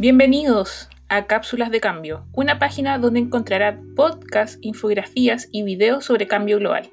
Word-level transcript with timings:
Bienvenidos 0.00 0.88
a 1.08 1.26
Cápsulas 1.26 1.72
de 1.72 1.80
Cambio, 1.80 2.24
una 2.32 2.60
página 2.60 2.98
donde 2.98 3.18
encontrará 3.18 3.80
podcasts, 3.96 4.56
infografías 4.62 5.48
y 5.50 5.64
videos 5.64 6.04
sobre 6.04 6.28
cambio 6.28 6.60
global, 6.60 6.88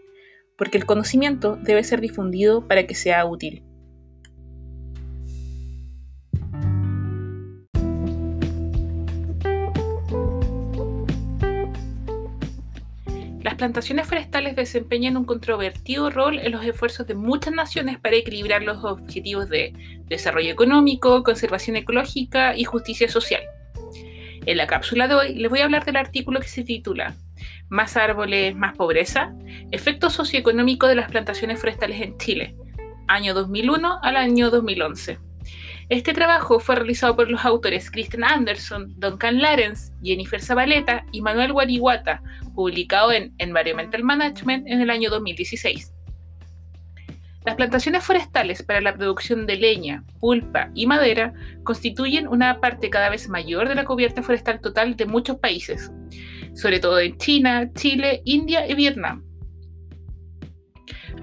porque 0.57 0.79
el 0.79 0.87
conocimiento 0.87 1.55
debe 1.55 1.83
ser 1.83 2.01
difundido 2.01 2.67
para 2.67 2.87
que 2.87 2.95
sea 2.95 3.23
útil. 3.23 3.63
Las 13.55 13.59
plantaciones 13.59 14.05
forestales 14.05 14.53
desempeñan 14.57 15.15
un 15.15 15.23
controvertido 15.23 16.09
rol 16.09 16.39
en 16.39 16.51
los 16.51 16.65
esfuerzos 16.65 17.07
de 17.07 17.15
muchas 17.15 17.53
naciones 17.53 17.97
para 17.97 18.17
equilibrar 18.17 18.63
los 18.63 18.83
objetivos 18.83 19.47
de 19.47 19.71
desarrollo 20.09 20.51
económico, 20.51 21.23
conservación 21.23 21.77
ecológica 21.77 22.53
y 22.57 22.65
justicia 22.65 23.07
social. 23.07 23.41
En 24.45 24.57
la 24.57 24.67
cápsula 24.67 25.07
de 25.07 25.15
hoy 25.15 25.35
les 25.35 25.49
voy 25.49 25.61
a 25.61 25.63
hablar 25.63 25.85
del 25.85 25.95
artículo 25.95 26.41
que 26.41 26.49
se 26.49 26.65
titula 26.65 27.15
Más 27.69 27.95
árboles, 27.95 28.57
más 28.57 28.75
pobreza, 28.75 29.33
efecto 29.71 30.09
socioeconómico 30.09 30.87
de 30.87 30.95
las 30.95 31.09
plantaciones 31.09 31.57
forestales 31.57 32.01
en 32.01 32.17
Chile, 32.17 32.57
año 33.07 33.33
2001 33.33 33.99
al 34.03 34.17
año 34.17 34.49
2011. 34.49 35.24
Este 35.89 36.13
trabajo 36.13 36.59
fue 36.59 36.77
realizado 36.77 37.15
por 37.15 37.29
los 37.29 37.45
autores 37.45 37.91
Kristen 37.91 38.23
Anderson, 38.23 38.93
Duncan 38.97 39.39
Lawrence, 39.39 39.93
Jennifer 40.01 40.41
Zabaleta 40.41 41.05
y 41.11 41.21
Manuel 41.21 41.53
Guariguata, 41.53 42.23
publicado 42.55 43.11
en 43.11 43.35
Environmental 43.37 44.03
Management 44.03 44.67
en 44.67 44.81
el 44.81 44.89
año 44.89 45.11
2016. 45.11 45.93
Las 47.45 47.55
plantaciones 47.55 48.03
forestales 48.03 48.63
para 48.63 48.81
la 48.81 48.95
producción 48.95 49.45
de 49.45 49.57
leña, 49.57 50.03
pulpa 50.19 50.71
y 50.73 50.87
madera 50.87 51.33
constituyen 51.63 52.27
una 52.27 52.59
parte 52.59 52.89
cada 52.89 53.11
vez 53.11 53.29
mayor 53.29 53.69
de 53.69 53.75
la 53.75 53.85
cubierta 53.85 54.23
forestal 54.23 54.61
total 54.61 54.95
de 54.95 55.05
muchos 55.05 55.37
países, 55.37 55.91
sobre 56.55 56.79
todo 56.79 56.99
en 56.99 57.15
China, 57.17 57.71
Chile, 57.75 58.23
India 58.25 58.67
y 58.67 58.73
Vietnam. 58.73 59.23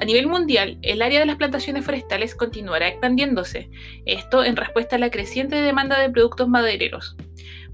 A 0.03 0.05
nivel 0.05 0.27
mundial, 0.27 0.79
el 0.83 1.01
área 1.01 1.21
de 1.21 1.27
las 1.27 1.37
plantaciones 1.37 1.85
forestales 1.85 2.35
continuará 2.35 2.89
expandiéndose, 2.89 3.71
esto 4.05 4.45
en 4.45 4.57
respuesta 4.57 4.97
a 4.97 4.99
la 4.99 5.11
creciente 5.11 5.55
demanda 5.55 5.97
de 6.01 6.11
productos 6.11 6.49
madereros, 6.49 7.17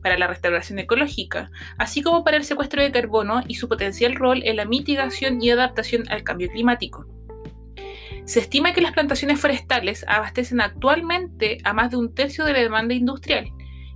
para 0.03 0.19
la 0.19 0.27
restauración 0.27 0.79
ecológica, 0.79 1.51
así 1.79 2.03
como 2.03 2.25
para 2.25 2.37
el 2.37 2.45
secuestro 2.45 2.83
de 2.83 2.93
carbono 2.93 3.41
y 3.49 3.55
su 3.55 3.67
potencial 3.67 4.15
rol 4.15 4.43
en 4.45 4.57
la 4.57 4.67
mitigación 4.67 5.41
y 5.43 5.49
adaptación 5.49 6.07
al 6.11 6.23
cambio 6.23 6.51
climático. 6.51 7.07
Se 8.27 8.41
estima 8.41 8.75
que 8.75 8.83
las 8.83 8.93
plantaciones 8.93 9.41
forestales 9.41 10.05
abastecen 10.07 10.61
actualmente 10.61 11.57
a 11.65 11.73
más 11.73 11.93
de 11.93 11.97
un 11.97 12.15
tercio 12.15 12.45
de 12.45 12.53
la 12.53 12.59
demanda 12.59 12.93
industrial 12.93 13.51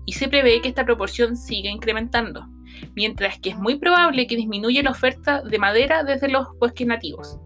y 0.06 0.14
se 0.14 0.28
prevé 0.28 0.62
que 0.62 0.69
esta 0.69 0.86
proporción 0.86 1.36
siga 1.36 1.69
incrementando, 1.69 2.47
mientras 2.94 3.38
que 3.38 3.50
es 3.50 3.58
muy 3.58 3.77
probable 3.77 4.27
que 4.27 4.36
disminuya 4.36 4.83
la 4.83 4.92
oferta 4.92 5.42
de 5.42 5.58
madera 5.58 6.03
desde 6.03 6.30
los 6.30 6.47
bosques 6.58 6.86
nativos. 6.86 7.38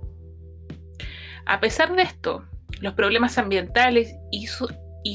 A 1.47 1.61
pesar 1.61 1.95
de 1.95 2.03
esto, 2.03 2.45
los 2.81 2.95
problemas 2.95 3.39
ambientales 3.39 4.17
y, 4.33 4.49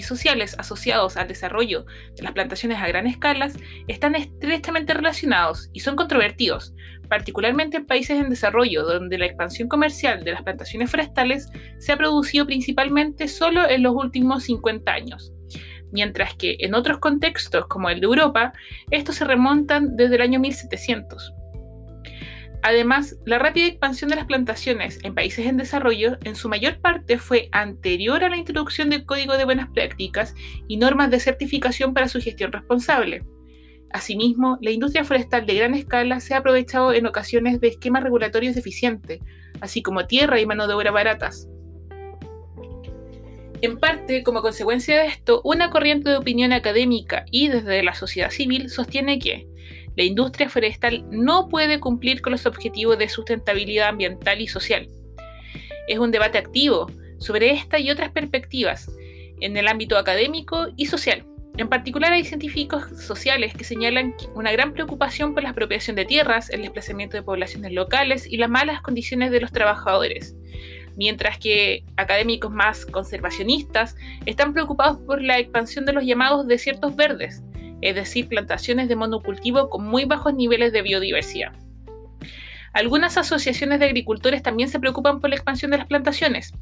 sociales 0.02 0.56
asociados 0.58 1.18
al 1.18 1.28
desarrollo 1.28 1.86
de 2.16 2.24
las 2.24 2.32
plantaciones 2.32 2.78
a 2.80 2.88
gran 2.88 3.06
escala 3.06 3.52
están 3.90 4.16
estrechamente 4.16 4.94
relacionados 4.94 5.70
y 5.74 5.82
son 5.82 5.98
controvertidos, 5.98 6.74
particularmente 7.10 7.76
en 7.76 7.86
países 7.86 8.18
en 8.18 8.30
desarrollo, 8.30 8.84
donde 8.84 9.18
la 9.18 9.26
expansión 9.26 9.68
comercial 9.68 10.24
de 10.24 10.32
las 10.32 10.44
plantaciones 10.44 10.90
forestales 10.90 11.50
se 11.80 11.92
ha 11.92 11.98
producido 11.98 12.46
principalmente 12.46 13.28
solo 13.28 13.70
en 13.70 13.84
los 13.84 13.94
últimos 13.94 14.44
50 14.44 14.90
años, 14.90 15.34
mientras 15.92 16.34
que 16.36 16.56
en 16.62 16.76
otros 16.76 17.00
contextos, 17.00 17.68
como 17.68 17.90
el 17.90 18.00
de 18.00 18.06
Europa, 18.06 18.54
estos 18.90 19.18
se 19.18 19.26
remontan 19.26 19.98
desde 19.98 20.16
el 20.16 20.22
año 20.22 20.40
1700. 20.40 21.34
Además, 22.64 23.18
la 23.26 23.40
rápida 23.40 23.66
expansión 23.66 24.10
de 24.10 24.16
las 24.16 24.26
plantaciones 24.26 25.00
en 25.04 25.16
países 25.16 25.48
en 25.48 25.58
desarrollo 25.58 26.18
en 26.24 26.36
su 26.36 26.48
mayor 26.48 26.80
parte 26.80 27.18
fue 27.18 27.50
anterior 27.52 28.24
a 28.24 28.30
la 28.30 28.38
introducción 28.38 28.90
del 28.90 29.06
Código 29.06 29.36
de 29.36 29.46
Buenas 29.46 29.70
Prácticas 29.70 30.36
y 30.68 30.78
normas 30.78 31.10
de 31.10 31.20
certificación 31.20 31.94
para 31.94 32.08
su 32.08 32.22
gestión 32.22 32.52
responsable. 32.52 33.24
Asimismo, 33.92 34.58
la 34.62 34.72
industria 34.72 35.04
forestal 35.04 35.46
de 35.46 35.56
gran 35.56 35.74
escala 35.74 36.20
se 36.20 36.34
ha 36.34 36.38
aprovechado 36.38 36.94
en 36.94 37.08
ocasiones 37.08 37.60
de 37.60 37.70
esquemas 37.70 38.04
regulatorios 38.04 38.56
deficientes, 38.56 39.20
así 39.60 39.82
como 39.82 40.06
tierra 40.06 40.40
y 40.40 40.46
mano 40.46 40.68
de 40.68 40.76
obra 40.76 40.92
baratas. 40.92 41.48
En 43.62 43.78
parte, 43.78 44.24
como 44.24 44.42
consecuencia 44.42 45.00
de 45.00 45.08
esto, 45.08 45.42
una 45.44 45.70
corriente 45.70 46.10
de 46.10 46.18
opinión 46.18 46.54
académica 46.54 47.26
y 47.30 47.48
desde 47.48 47.84
la 47.84 47.94
sociedad 47.94 48.32
civil 48.32 48.70
sostiene 48.70 49.20
que 49.20 49.48
la 49.96 50.04
industria 50.04 50.50
forestal 50.50 51.06
no 51.12 51.50
puede 51.50 51.80
cumplir 51.80 52.22
con 52.22 52.32
los 52.32 52.46
objetivos 52.46 52.98
de 52.98 53.10
sustentabilidad 53.10 53.90
ambiental 53.90 54.42
y 54.42 54.48
social. 54.48 54.88
Es 55.88 56.00
un 56.00 56.12
debate 56.12 56.38
activo 56.38 56.90
sobre 57.20 57.52
esta 57.52 57.80
y 57.80 57.92
otras 57.92 58.12
perspectivas 58.12 58.90
en 59.42 59.58
el 59.58 59.68
ámbito 59.68 59.98
académico 59.98 60.68
y 60.78 60.86
social. 60.86 61.26
En 61.58 61.68
particular 61.68 62.14
hay 62.14 62.24
científicos 62.24 62.84
sociales 62.98 63.54
que 63.54 63.66
señalan 63.66 64.16
una 64.36 64.52
gran 64.52 64.74
preocupación 64.74 65.34
por 65.34 65.44
la 65.44 65.50
expropiación 65.50 65.98
de 65.98 66.06
tierras, 66.06 66.50
el 66.50 66.62
desplazamiento 66.62 67.18
de 67.18 67.24
poblaciones 67.24 67.74
locales 67.74 68.26
y 68.26 68.38
las 68.38 68.50
malas 68.50 68.82
condiciones 68.82 69.32
de 69.32 69.42
los 69.42 69.52
trabajadores, 69.52 70.36
mientras 70.96 71.38
que 71.38 71.84
académicos 71.98 72.52
más 72.52 72.86
conservacionistas 72.86 73.98
están 74.26 74.54
preocupados 74.54 75.00
por 75.00 75.22
la 75.22 75.40
expansión 75.40 75.86
de 75.86 75.94
los 75.94 76.06
llamados 76.06 76.48
desiertos 76.48 76.96
verdes, 76.96 77.44
es 77.82 77.96
decir, 77.96 78.28
plantaciones 78.28 78.88
de 78.88 78.96
monocultivo 78.96 79.70
con 79.70 79.86
muy 79.86 80.06
bajos 80.06 80.34
niveles 80.34 80.72
de 80.74 80.82
biodiversidad. 80.82 81.54
Algunas 82.74 83.18
asociaciones 83.18 83.80
de 83.80 83.86
agricultores 83.86 84.44
también 84.44 84.70
se 84.70 84.80
preocupan 84.80 85.20
por 85.20 85.30
la 85.30 85.36
expansión 85.36 85.72
de 85.72 85.78
las 85.78 85.88
plantaciones, 85.88 86.54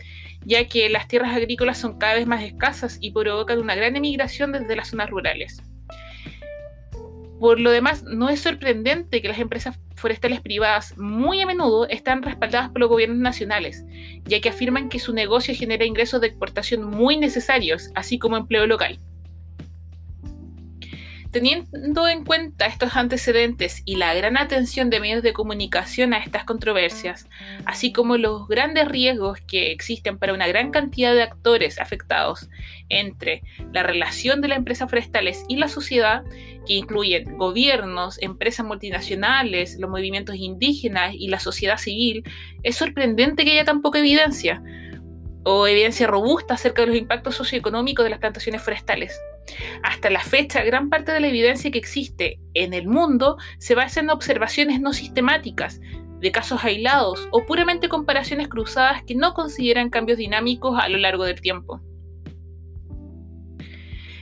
ya 0.43 0.67
que 0.67 0.89
las 0.89 1.07
tierras 1.07 1.35
agrícolas 1.35 1.77
son 1.77 1.99
cada 1.99 2.15
vez 2.15 2.25
más 2.25 2.41
escasas 2.43 2.97
y 2.99 3.11
provocan 3.11 3.59
una 3.59 3.75
gran 3.75 3.95
emigración 3.95 4.51
desde 4.51 4.75
las 4.75 4.89
zonas 4.89 5.09
rurales. 5.09 5.61
Por 7.39 7.59
lo 7.59 7.71
demás, 7.71 8.03
no 8.03 8.27
es 8.29 8.41
sorprendente 8.41 9.21
que 9.21 9.29
las 9.29 9.39
empresas 9.39 9.79
forestales 9.95 10.41
privadas 10.41 10.97
muy 10.97 11.39
a 11.41 11.45
menudo 11.45 11.87
están 11.87 12.21
respaldadas 12.21 12.69
por 12.69 12.79
los 12.81 12.89
gobiernos 12.89 13.19
nacionales, 13.19 13.85
ya 14.25 14.41
que 14.41 14.49
afirman 14.49 14.89
que 14.89 14.99
su 14.99 15.13
negocio 15.13 15.55
genera 15.55 15.85
ingresos 15.85 16.19
de 16.19 16.27
exportación 16.27 16.83
muy 16.83 17.17
necesarios, 17.17 17.91
así 17.95 18.19
como 18.19 18.35
empleo 18.35 18.67
local. 18.67 18.99
Teniendo 21.31 22.07
en 22.07 22.25
cuenta 22.25 22.65
estos 22.65 22.95
antecedentes 22.95 23.83
y 23.85 23.97
la 23.97 24.15
gran 24.15 24.35
atención 24.35 24.89
de 24.89 24.99
medios 24.99 25.21
de 25.21 25.31
comunicación 25.31 26.15
a 26.15 26.17
estas 26.17 26.43
controversias, 26.43 27.27
así 27.65 27.93
como 27.93 28.17
los 28.17 28.47
grandes 28.47 28.87
riesgos 28.87 29.39
que 29.41 29.71
existen 29.71 30.17
para 30.17 30.33
una 30.33 30.47
gran 30.47 30.71
cantidad 30.71 31.13
de 31.13 31.21
actores 31.21 31.79
afectados 31.79 32.49
entre 32.89 33.43
la 33.71 33.83
relación 33.83 34.41
de 34.41 34.47
las 34.47 34.57
empresas 34.57 34.89
forestales 34.89 35.45
y 35.47 35.57
la 35.57 35.67
sociedad, 35.67 36.23
que 36.65 36.73
incluyen 36.73 37.37
gobiernos, 37.37 38.19
empresas 38.23 38.65
multinacionales, 38.65 39.77
los 39.79 39.89
movimientos 39.89 40.35
indígenas 40.35 41.13
y 41.13 41.27
la 41.27 41.39
sociedad 41.39 41.77
civil, 41.77 42.23
es 42.63 42.75
sorprendente 42.75 43.45
que 43.45 43.51
haya 43.51 43.65
tan 43.65 43.83
poca 43.83 43.99
evidencia 43.99 44.63
o 45.43 45.67
evidencia 45.67 46.07
robusta 46.07 46.55
acerca 46.55 46.81
de 46.81 46.87
los 46.87 46.97
impactos 46.97 47.35
socioeconómicos 47.35 48.03
de 48.03 48.09
las 48.09 48.19
plantaciones 48.19 48.63
forestales. 48.63 49.19
Hasta 49.83 50.09
la 50.09 50.21
fecha, 50.21 50.63
gran 50.63 50.89
parte 50.89 51.11
de 51.11 51.19
la 51.19 51.27
evidencia 51.27 51.71
que 51.71 51.79
existe 51.79 52.39
en 52.53 52.73
el 52.73 52.87
mundo 52.87 53.37
se 53.57 53.75
basa 53.75 53.99
en 53.99 54.09
observaciones 54.09 54.81
no 54.81 54.93
sistemáticas, 54.93 55.79
de 56.19 56.31
casos 56.31 56.63
aislados 56.63 57.27
o 57.31 57.45
puramente 57.45 57.89
comparaciones 57.89 58.47
cruzadas 58.47 59.03
que 59.03 59.15
no 59.15 59.33
consideran 59.33 59.89
cambios 59.89 60.17
dinámicos 60.17 60.77
a 60.79 60.89
lo 60.89 60.97
largo 60.97 61.23
del 61.23 61.41
tiempo. 61.41 61.81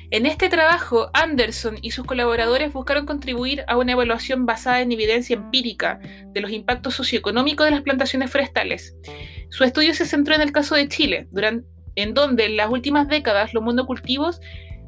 En 0.10 0.25
este 0.25 0.48
trabajo, 0.48 1.10
Anderson 1.13 1.80
y 1.81 1.92
sus 1.92 2.06
colaboradores 2.06 2.72
buscaron 2.72 3.06
contribuir 3.06 3.66
a 3.68 3.75
una 3.75 3.92
evaluación 3.92 4.46
basada 4.46 4.80
en 4.80 4.94
evidencia 4.94 5.36
empírica 5.36 6.00
de 6.31 6.40
los 6.40 6.51
impactos 6.51 6.96
socioeconómicos 6.96 7.66
de 7.66 7.72
las 7.72 7.81
plantaciones 7.81 8.31
forestales. 8.31 8.96
Su 9.50 9.66
estudio 9.66 9.94
se 9.94 10.06
centró 10.06 10.36
en 10.36 10.42
el 10.42 10.54
caso 10.54 10.75
de 10.75 10.88
Chile, 10.88 11.28
en 11.96 12.13
donde 12.13 12.46
en 12.46 12.56
las 12.56 12.69
últimas 12.69 13.10
décadas 13.10 13.54
los 13.54 13.63
monocultivos 13.63 14.40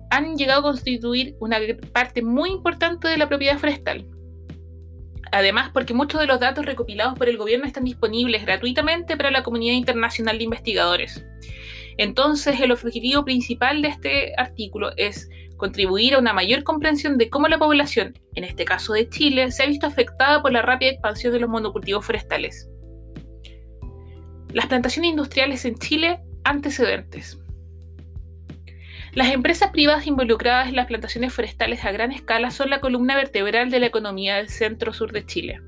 han 0.10 0.36
llegado 0.36 0.62
a 0.62 0.64
constituir 0.64 1.36
una 1.40 1.58
parte 1.94 2.22
muy 2.22 2.50
importante 2.50 3.08
de 3.08 3.18
la 3.18 3.28
propiedad 3.30 3.58
forestal. 3.58 4.06
Además, 5.32 5.70
porque 5.74 5.94
muchos 5.94 6.20
de 6.20 6.28
los 6.28 6.40
datos 6.40 6.66
recopilados 6.66 7.18
por 7.18 7.30
el 7.30 7.38
gobierno 7.38 7.68
están 7.68 7.84
disponibles 7.84 8.44
gratuitamente 8.46 9.16
para 9.16 9.32
la 9.32 9.44
comunidad 9.44 9.76
internacional 9.76 10.38
de 10.38 10.44
investigadores. 10.46 11.24
Entonces, 11.98 12.60
el 12.62 12.72
objetivo 12.72 13.26
principal 13.26 13.82
de 13.82 13.90
este 13.90 14.34
artículo 14.38 14.92
es 14.98 15.30
contribuir 15.58 16.16
a 16.16 16.20
una 16.20 16.34
mayor 16.34 16.64
comprensión 16.64 17.18
de 17.18 17.30
cómo 17.30 17.48
la 17.48 17.60
población, 17.60 18.18
en 18.36 18.46
este 18.46 18.66
caso 18.66 18.94
de 18.94 19.10
Chile, 19.10 19.52
se 19.52 19.64
ha 19.64 19.68
visto 19.68 19.86
afectada 19.86 20.42
por 20.42 20.52
la 20.52 20.62
rápida 20.62 20.92
expansión 20.92 21.34
de 21.34 21.42
los 21.42 21.50
monocultivos 21.50 22.06
forestales. 22.06 22.70
Las 24.54 24.66
plantaciones 24.68 25.12
industriales 25.12 25.66
en 25.66 25.78
Chile 25.78 26.22
antecedentes. 26.44 27.38
Las 29.14 29.34
empresas 29.34 29.72
privadas 29.72 30.06
involucradas 30.06 30.70
en 30.70 30.76
las 30.76 30.86
plantaciones 30.86 31.34
forestales 31.34 31.84
a 31.84 31.92
gran 31.92 32.12
escala 32.12 32.52
son 32.52 32.70
la 32.70 32.80
columna 32.80 33.16
vertebral 33.16 33.72
de 33.72 33.80
la 33.80 33.88
economía 33.88 34.36
del 34.36 34.50
centro-sur 34.50 35.12
de 35.12 35.26
Chile, 35.26 35.62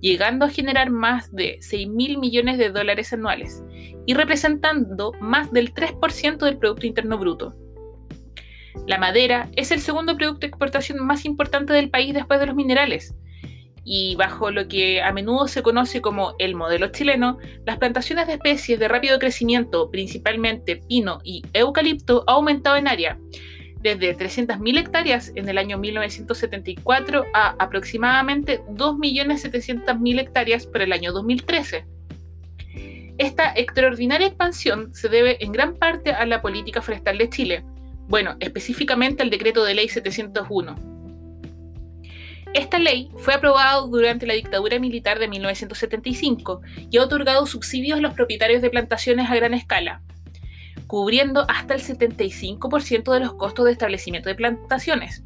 llegando 0.00 0.44
a 0.44 0.50
generar 0.50 0.90
más 0.90 1.34
de 1.34 1.58
6 1.60 1.88
mil 1.88 2.18
millones 2.18 2.58
de 2.58 2.70
dólares 2.70 3.12
anuales 3.12 3.64
y 4.06 4.14
representando 4.14 5.12
más 5.20 5.50
del 5.52 5.74
3% 5.74 6.38
del 6.38 6.58
Producto 6.58 6.86
Interno 6.86 7.18
Bruto. 7.18 7.56
La 8.86 8.98
madera 8.98 9.50
es 9.56 9.72
el 9.72 9.80
segundo 9.80 10.16
producto 10.16 10.40
de 10.40 10.46
exportación 10.48 11.04
más 11.04 11.24
importante 11.24 11.72
del 11.72 11.90
país 11.90 12.14
después 12.14 12.38
de 12.38 12.46
los 12.46 12.54
minerales, 12.54 13.14
y 13.84 14.14
bajo 14.16 14.50
lo 14.50 14.68
que 14.68 15.02
a 15.02 15.12
menudo 15.12 15.48
se 15.48 15.62
conoce 15.62 16.00
como 16.00 16.34
el 16.38 16.54
modelo 16.54 16.88
chileno, 16.88 17.38
las 17.64 17.78
plantaciones 17.78 18.26
de 18.26 18.34
especies 18.34 18.78
de 18.78 18.88
rápido 18.88 19.18
crecimiento, 19.18 19.90
principalmente 19.90 20.76
pino 20.76 21.20
y 21.24 21.42
eucalipto, 21.52 22.24
han 22.26 22.34
aumentado 22.36 22.76
en 22.76 22.88
área, 22.88 23.18
desde 23.80 24.16
300.000 24.16 24.78
hectáreas 24.78 25.32
en 25.34 25.48
el 25.48 25.56
año 25.56 25.78
1974 25.78 27.24
a 27.32 27.56
aproximadamente 27.58 28.60
2.700.000 28.66 30.20
hectáreas 30.20 30.66
por 30.66 30.82
el 30.82 30.92
año 30.92 31.12
2013. 31.12 31.86
Esta 33.16 33.52
extraordinaria 33.54 34.26
expansión 34.26 34.94
se 34.94 35.08
debe 35.08 35.42
en 35.44 35.52
gran 35.52 35.76
parte 35.76 36.12
a 36.12 36.24
la 36.26 36.42
política 36.42 36.82
forestal 36.82 37.18
de 37.18 37.28
Chile, 37.28 37.64
bueno, 38.08 38.36
específicamente 38.40 39.22
al 39.22 39.30
decreto 39.30 39.64
de 39.64 39.74
ley 39.74 39.88
701 39.88 40.99
esta 42.52 42.78
ley 42.78 43.10
fue 43.16 43.34
aprobada 43.34 43.80
durante 43.80 44.26
la 44.26 44.34
dictadura 44.34 44.78
militar 44.78 45.18
de 45.18 45.28
1975 45.28 46.62
y 46.90 46.98
ha 46.98 47.04
otorgado 47.04 47.46
subsidios 47.46 47.98
a 47.98 48.02
los 48.02 48.14
propietarios 48.14 48.60
de 48.60 48.70
plantaciones 48.70 49.30
a 49.30 49.36
gran 49.36 49.54
escala, 49.54 50.02
cubriendo 50.88 51.44
hasta 51.48 51.74
el 51.74 51.80
75% 51.80 53.12
de 53.12 53.20
los 53.20 53.34
costos 53.34 53.66
de 53.66 53.72
establecimiento 53.72 54.28
de 54.28 54.34
plantaciones. 54.34 55.22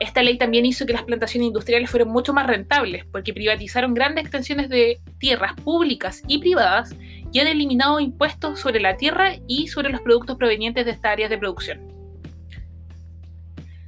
Esta 0.00 0.22
ley 0.22 0.38
también 0.38 0.64
hizo 0.64 0.86
que 0.86 0.94
las 0.94 1.04
plantaciones 1.04 1.48
industriales 1.48 1.90
fueran 1.90 2.08
mucho 2.08 2.32
más 2.32 2.46
rentables 2.46 3.04
porque 3.06 3.34
privatizaron 3.34 3.92
grandes 3.92 4.24
extensiones 4.24 4.68
de 4.68 5.00
tierras 5.18 5.54
públicas 5.54 6.22
y 6.26 6.38
privadas 6.38 6.94
y 7.30 7.40
han 7.40 7.46
eliminado 7.46 8.00
impuestos 8.00 8.60
sobre 8.60 8.80
la 8.80 8.96
tierra 8.96 9.34
y 9.46 9.68
sobre 9.68 9.90
los 9.90 10.00
productos 10.00 10.36
provenientes 10.36 10.84
de 10.84 10.92
estas 10.92 11.12
áreas 11.12 11.30
de 11.30 11.38
producción. 11.38 11.93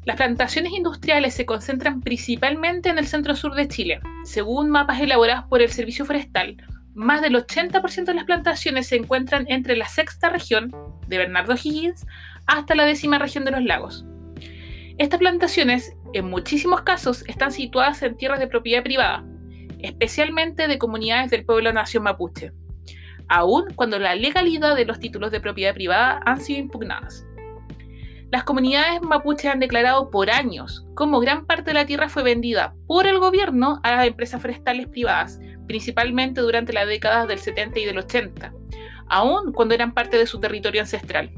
Las 0.06 0.18
plantaciones 0.18 0.72
industriales 0.72 1.34
se 1.34 1.46
concentran 1.46 2.00
principalmente 2.00 2.90
en 2.90 2.98
el 2.98 3.08
centro 3.08 3.34
sur 3.34 3.56
de 3.56 3.66
Chile. 3.66 3.98
Según 4.22 4.70
mapas 4.70 5.00
elaborados 5.00 5.46
por 5.48 5.62
el 5.62 5.68
Servicio 5.68 6.04
Forestal, 6.04 6.58
más 6.94 7.22
del 7.22 7.34
80% 7.34 8.04
de 8.04 8.14
las 8.14 8.24
plantaciones 8.24 8.86
se 8.86 8.94
encuentran 8.94 9.46
entre 9.48 9.74
la 9.74 9.88
sexta 9.88 10.28
región, 10.28 10.72
de 11.08 11.18
Bernardo 11.18 11.54
Higgins, 11.54 12.06
hasta 12.46 12.76
la 12.76 12.84
décima 12.84 13.18
región 13.18 13.44
de 13.44 13.50
los 13.50 13.64
lagos. 13.64 14.06
Estas 14.96 15.18
plantaciones, 15.18 15.96
en 16.12 16.30
muchísimos 16.30 16.82
casos, 16.82 17.24
están 17.26 17.50
situadas 17.50 18.00
en 18.04 18.16
tierras 18.16 18.38
de 18.38 18.46
propiedad 18.46 18.84
privada, 18.84 19.24
especialmente 19.80 20.68
de 20.68 20.78
comunidades 20.78 21.32
del 21.32 21.44
pueblo 21.44 21.72
nación 21.72 22.04
mapuche, 22.04 22.52
aun 23.26 23.74
cuando 23.74 23.98
la 23.98 24.14
legalidad 24.14 24.76
de 24.76 24.84
los 24.84 25.00
títulos 25.00 25.32
de 25.32 25.40
propiedad 25.40 25.74
privada 25.74 26.20
han 26.24 26.40
sido 26.40 26.60
impugnadas. 26.60 27.26
Las 28.32 28.42
comunidades 28.42 29.02
mapuches 29.02 29.50
han 29.50 29.60
declarado 29.60 30.10
por 30.10 30.30
años 30.30 30.84
cómo 30.94 31.20
gran 31.20 31.46
parte 31.46 31.70
de 31.70 31.74
la 31.74 31.86
tierra 31.86 32.08
fue 32.08 32.24
vendida 32.24 32.74
por 32.86 33.06
el 33.06 33.20
gobierno 33.20 33.80
a 33.84 33.92
las 33.92 34.06
empresas 34.06 34.42
forestales 34.42 34.88
privadas, 34.88 35.38
principalmente 35.68 36.40
durante 36.40 36.72
las 36.72 36.88
décadas 36.88 37.28
del 37.28 37.38
70 37.38 37.78
y 37.78 37.84
del 37.84 37.98
80, 37.98 38.52
aun 39.08 39.52
cuando 39.52 39.74
eran 39.74 39.94
parte 39.94 40.18
de 40.18 40.26
su 40.26 40.40
territorio 40.40 40.80
ancestral. 40.80 41.30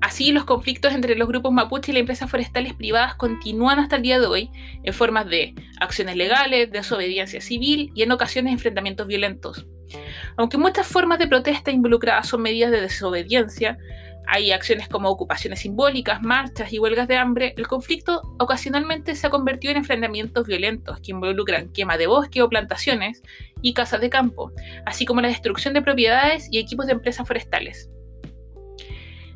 Así, 0.00 0.32
los 0.32 0.44
conflictos 0.44 0.94
entre 0.94 1.14
los 1.14 1.28
grupos 1.28 1.52
mapuche 1.52 1.92
y 1.92 1.94
las 1.94 2.00
empresas 2.00 2.30
forestales 2.30 2.72
privadas 2.72 3.16
continúan 3.16 3.78
hasta 3.78 3.96
el 3.96 4.02
día 4.02 4.18
de 4.18 4.26
hoy 4.26 4.50
en 4.82 4.94
formas 4.94 5.26
de 5.26 5.54
acciones 5.78 6.16
legales, 6.16 6.72
desobediencia 6.72 7.42
civil 7.42 7.92
y 7.94 8.02
en 8.02 8.12
ocasiones 8.12 8.54
enfrentamientos 8.54 9.06
violentos. 9.06 9.66
Aunque 10.38 10.56
muchas 10.56 10.86
formas 10.86 11.18
de 11.18 11.28
protesta 11.28 11.70
involucradas 11.70 12.28
son 12.28 12.40
medidas 12.40 12.70
de 12.70 12.80
desobediencia, 12.80 13.76
hay 14.26 14.52
acciones 14.52 14.88
como 14.88 15.08
ocupaciones 15.08 15.60
simbólicas, 15.60 16.22
marchas 16.22 16.72
y 16.72 16.78
huelgas 16.78 17.08
de 17.08 17.16
hambre, 17.16 17.54
el 17.56 17.66
conflicto 17.66 18.22
ocasionalmente 18.38 19.14
se 19.14 19.26
ha 19.26 19.30
convertido 19.30 19.72
en 19.72 19.78
enfrentamientos 19.78 20.46
violentos 20.46 21.00
que 21.00 21.10
involucran 21.10 21.72
quema 21.72 21.96
de 21.96 22.06
bosque 22.06 22.42
o 22.42 22.48
plantaciones 22.48 23.22
y 23.60 23.74
casas 23.74 24.00
de 24.00 24.10
campo, 24.10 24.52
así 24.86 25.04
como 25.04 25.20
la 25.20 25.28
destrucción 25.28 25.74
de 25.74 25.82
propiedades 25.82 26.48
y 26.50 26.58
equipos 26.58 26.86
de 26.86 26.92
empresas 26.92 27.26
forestales. 27.26 27.90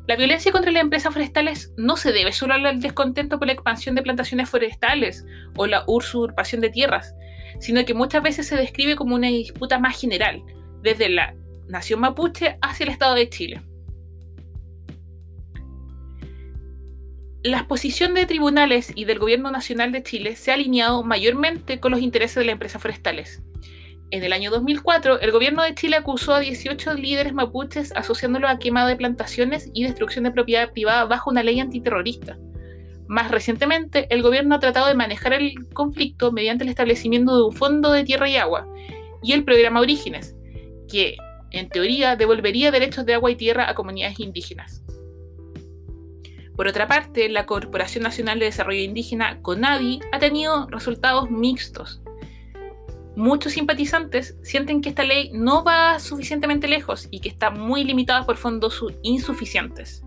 La 0.07 0.15
violencia 0.15 0.51
contra 0.51 0.71
las 0.71 0.83
empresas 0.83 1.11
forestales 1.11 1.73
no 1.77 1.97
se 1.97 2.11
debe 2.11 2.31
solo 2.31 2.53
al 2.53 2.79
descontento 2.79 3.39
por 3.39 3.47
la 3.47 3.53
expansión 3.53 3.95
de 3.95 4.03
plantaciones 4.03 4.49
forestales 4.49 5.25
o 5.55 5.65
la 5.65 5.83
usurpación 5.87 6.61
de 6.61 6.69
tierras, 6.69 7.15
sino 7.59 7.83
que 7.85 7.95
muchas 7.95 8.21
veces 8.21 8.47
se 8.47 8.55
describe 8.55 8.95
como 8.95 9.15
una 9.15 9.29
disputa 9.29 9.79
más 9.79 9.99
general, 9.99 10.43
desde 10.83 11.09
la 11.09 11.33
nación 11.67 12.01
mapuche 12.01 12.57
hacia 12.61 12.83
el 12.83 12.91
Estado 12.91 13.15
de 13.15 13.29
Chile. 13.29 13.61
La 17.45 17.67
posición 17.67 18.15
de 18.15 18.25
tribunales 18.25 18.91
y 18.95 19.05
del 19.05 19.19
Gobierno 19.19 19.51
Nacional 19.51 19.91
de 19.91 20.01
Chile 20.01 20.35
se 20.35 20.49
ha 20.49 20.55
alineado 20.55 21.03
mayormente 21.03 21.79
con 21.79 21.91
los 21.91 22.01
intereses 22.01 22.37
de 22.37 22.45
las 22.45 22.53
empresas 22.53 22.81
forestales. 22.81 23.43
En 24.09 24.23
el 24.23 24.33
año 24.33 24.49
2004, 24.49 25.21
el 25.21 25.31
gobierno 25.31 25.61
de 25.61 25.75
Chile 25.75 25.95
acusó 25.95 26.33
a 26.33 26.39
18 26.39 26.95
líderes 26.95 27.35
mapuches 27.35 27.91
asociándolos 27.95 28.49
a 28.49 28.57
quemado 28.57 28.87
de 28.87 28.95
plantaciones 28.95 29.69
y 29.75 29.83
destrucción 29.83 30.23
de 30.23 30.31
propiedad 30.31 30.71
privada 30.71 31.05
bajo 31.05 31.29
una 31.29 31.43
ley 31.43 31.59
antiterrorista. 31.59 32.35
Más 33.07 33.29
recientemente, 33.29 34.07
el 34.09 34.23
gobierno 34.23 34.55
ha 34.55 34.59
tratado 34.59 34.87
de 34.87 34.95
manejar 34.95 35.33
el 35.33 35.67
conflicto 35.71 36.31
mediante 36.31 36.63
el 36.63 36.71
establecimiento 36.71 37.37
de 37.37 37.43
un 37.43 37.53
fondo 37.53 37.91
de 37.91 38.05
tierra 38.05 38.27
y 38.27 38.37
agua 38.37 38.67
y 39.21 39.33
el 39.33 39.43
programa 39.43 39.81
Orígenes, 39.81 40.35
que, 40.89 41.15
en 41.51 41.69
teoría, 41.69 42.15
devolvería 42.15 42.71
derechos 42.71 43.05
de 43.05 43.13
agua 43.13 43.29
y 43.29 43.35
tierra 43.35 43.69
a 43.69 43.75
comunidades 43.75 44.19
indígenas. 44.19 44.81
Por 46.55 46.67
otra 46.67 46.87
parte, 46.87 47.27
la 47.27 47.45
Corporación 47.45 48.03
Nacional 48.03 48.39
de 48.39 48.45
Desarrollo 48.45 48.81
Indígena, 48.81 49.41
CONADI, 49.41 49.99
ha 50.11 50.19
tenido 50.19 50.67
resultados 50.67 51.29
mixtos. 51.29 52.01
Muchos 53.17 53.53
simpatizantes 53.53 54.37
sienten 54.41 54.81
que 54.81 54.89
esta 54.89 55.03
ley 55.03 55.31
no 55.33 55.63
va 55.63 55.99
suficientemente 55.99 56.67
lejos 56.67 57.07
y 57.11 57.19
que 57.19 57.29
está 57.29 57.49
muy 57.49 57.83
limitada 57.83 58.25
por 58.25 58.37
fondos 58.37 58.81
insuficientes. 59.03 60.03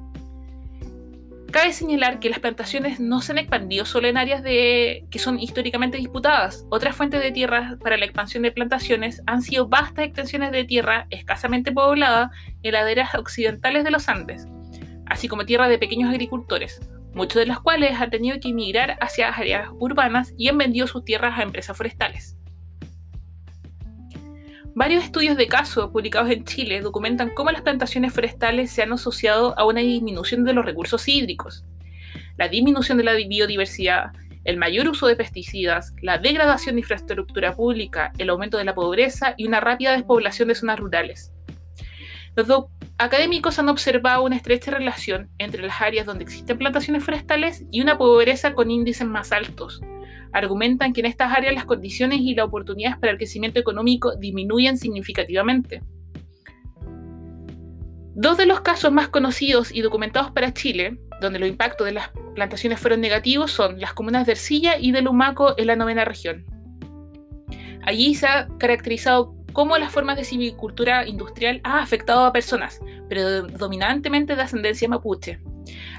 Cabe 1.51 1.73
señalar 1.73 2.21
que 2.21 2.29
las 2.29 2.41
plantaciones 2.41 3.01
no 3.01 3.23
se 3.23 3.33
han 3.33 3.39
expandido 3.39 3.87
solo 3.87 4.09
en 4.09 4.19
áreas 4.19 4.43
que 4.43 5.19
son 5.19 5.41
históricamente 5.41 5.97
disputadas. 5.97 6.67
Otras 6.69 6.95
fuentes 6.95 7.23
de 7.23 7.33
tierra 7.33 7.79
para 7.83 7.97
la 7.97 8.05
expansión 8.05 8.43
de 8.43 8.53
plantaciones 8.53 9.23
han 9.27 9.41
sido 9.41 9.67
vastas 9.67 10.05
extensiones 10.05 10.53
de 10.53 10.65
tierra 10.65 11.07
escasamente 11.09 11.73
poblada 11.73 12.31
en 12.63 12.73
laderas 12.73 13.15
occidentales 13.15 13.85
de 13.85 13.91
los 13.91 14.11
Andes, 14.11 14.47
así 15.09 15.29
como 15.29 15.47
tierra 15.47 15.69
de 15.69 15.79
pequeños 15.79 16.11
agricultores, 16.11 16.81
muchos 17.15 17.41
de 17.41 17.47
los 17.47 17.61
cuales 17.61 18.01
han 18.01 18.11
tenido 18.11 18.39
que 18.41 18.51
emigrar 18.51 18.97
hacia 19.01 19.29
áreas 19.29 19.69
urbanas 19.79 20.35
y 20.37 20.49
han 20.49 20.59
vendido 20.59 20.87
sus 20.87 21.05
tierras 21.05 21.39
a 21.39 21.43
empresas 21.43 21.77
forestales. 21.77 22.37
Varios 24.75 25.03
estudios 25.03 25.37
de 25.37 25.49
caso 25.49 25.91
publicados 25.91 26.31
en 26.31 26.45
Chile 26.45 26.81
documentan 26.81 27.31
cómo 27.31 27.51
las 27.51 27.63
plantaciones 27.63 28.13
forestales 28.13 28.71
se 28.71 28.83
han 28.83 28.93
asociado 28.93 29.59
a 29.59 29.65
una 29.65 29.81
disminución 29.81 30.45
de 30.45 30.53
los 30.53 30.65
recursos 30.65 31.09
hídricos, 31.09 31.65
la 32.37 32.49
disminución 32.49 32.97
de 32.97 33.05
la 33.05 33.15
biodiversidad, 33.15 34.13
el 34.45 34.57
mayor 34.57 34.89
uso 34.89 35.09
de 35.09 35.17
pesticidas, 35.17 35.95
la 36.01 36.19
degradación 36.19 36.77
de 36.77 36.83
infraestructura 36.83 37.57
pública, 37.57 38.13
el 38.19 38.31
aumento 38.31 38.57
de 38.57 38.65
la 38.65 38.75
pobreza 38.75 39.35
y 39.37 39.47
una 39.47 39.61
rápida 39.61 39.93
despoblación 39.93 40.49
de 40.49 40.55
zonas 40.55 40.79
rurales. 40.79 41.33
Académicos 42.99 43.59
han 43.59 43.69
observado 43.69 44.25
una 44.25 44.37
estrecha 44.37 44.73
relación 44.73 45.31
entre 45.39 45.63
las 45.63 45.81
áreas 45.81 46.05
donde 46.05 46.25
existen 46.25 46.59
plantaciones 46.59 47.05
forestales 47.05 47.65
y 47.71 47.81
una 47.81 47.97
pobreza 47.97 48.55
con 48.55 48.71
índices 48.71 49.07
más 49.07 49.33
altos. 49.33 49.81
Argumentan 50.33 50.93
que 50.93 51.01
en 51.01 51.07
estas 51.07 51.33
áreas 51.33 51.55
las 51.55 51.65
condiciones 51.65 52.21
y 52.21 52.35
las 52.35 52.47
oportunidades 52.47 52.99
para 52.99 53.13
el 53.13 53.19
crecimiento 53.19 53.61
económico 53.61 54.17
disminuyen 54.17 54.77
significativamente. 54.77 55.81
Dos 58.15 58.37
de 58.37 58.47
los 58.47 58.61
casos 58.63 58.91
más 58.91 59.09
conocidos 59.09 59.73
y 59.73 59.81
documentados 59.81 60.33
para 60.33 60.53
Chile, 60.53 60.99
donde 61.21 61.39
los 61.39 61.49
impactos 61.49 61.87
de 61.87 61.93
las 61.93 62.11
plantaciones 62.35 62.81
fueron 62.81 63.01
negativos, 63.01 63.53
son 63.53 63.81
las 63.81 63.95
comunas 63.95 64.27
de 64.27 64.33
Ercilla 64.33 64.77
y 64.77 64.91
de 64.91 65.03
Lumaco 65.03 65.55
en 65.57 65.69
la 65.69 65.77
novena 65.77 66.05
región. 66.05 66.45
Allí 67.85 68.17
se 68.17 68.27
ha 68.27 68.49
caracterizado 68.59 69.38
cómo 69.59 69.77
las 69.77 69.91
formas 69.91 70.17
de 70.17 70.23
silvicultura 70.23 71.05
industrial 71.05 71.61
ha 71.65 71.83
afectado 71.83 72.25
a 72.25 72.33
personas, 72.33 72.79
predominantemente 73.09 74.37
de 74.37 74.43
ascendencia 74.43 74.87
mapuche. 74.87 75.41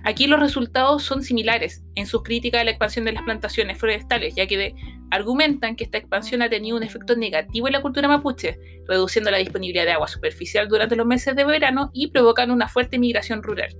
Aquí 0.05 0.27
los 0.27 0.39
resultados 0.39 1.03
son 1.03 1.23
similares 1.23 1.83
en 1.95 2.05
sus 2.05 2.23
críticas 2.23 2.61
a 2.61 2.63
la 2.63 2.71
expansión 2.71 3.03
de 3.03 3.11
las 3.11 3.23
plantaciones 3.23 3.77
forestales, 3.77 4.33
ya 4.33 4.47
que 4.47 4.75
argumentan 5.11 5.75
que 5.75 5.83
esta 5.83 5.97
expansión 5.97 6.41
ha 6.41 6.49
tenido 6.49 6.77
un 6.77 6.83
efecto 6.83 7.17
negativo 7.17 7.67
en 7.67 7.73
la 7.73 7.81
cultura 7.81 8.07
mapuche, 8.07 8.57
reduciendo 8.87 9.29
la 9.29 9.39
disponibilidad 9.39 9.83
de 9.83 9.91
agua 9.91 10.07
superficial 10.07 10.69
durante 10.69 10.95
los 10.95 11.05
meses 11.05 11.35
de 11.35 11.43
verano 11.43 11.89
y 11.93 12.11
provocando 12.11 12.53
una 12.53 12.69
fuerte 12.69 12.97
migración 12.97 13.43
rural. 13.43 13.75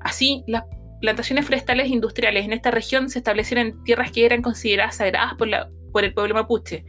Así, 0.00 0.42
las 0.48 0.64
plantaciones 1.00 1.44
forestales 1.44 1.86
industriales 1.86 2.44
en 2.46 2.52
esta 2.52 2.72
región 2.72 3.10
se 3.10 3.20
establecieron 3.20 3.68
en 3.68 3.84
tierras 3.84 4.10
que 4.10 4.26
eran 4.26 4.42
consideradas 4.42 4.96
sagradas 4.96 5.34
por 5.36 6.04
el 6.04 6.14
pueblo 6.14 6.34
mapuche. 6.34 6.84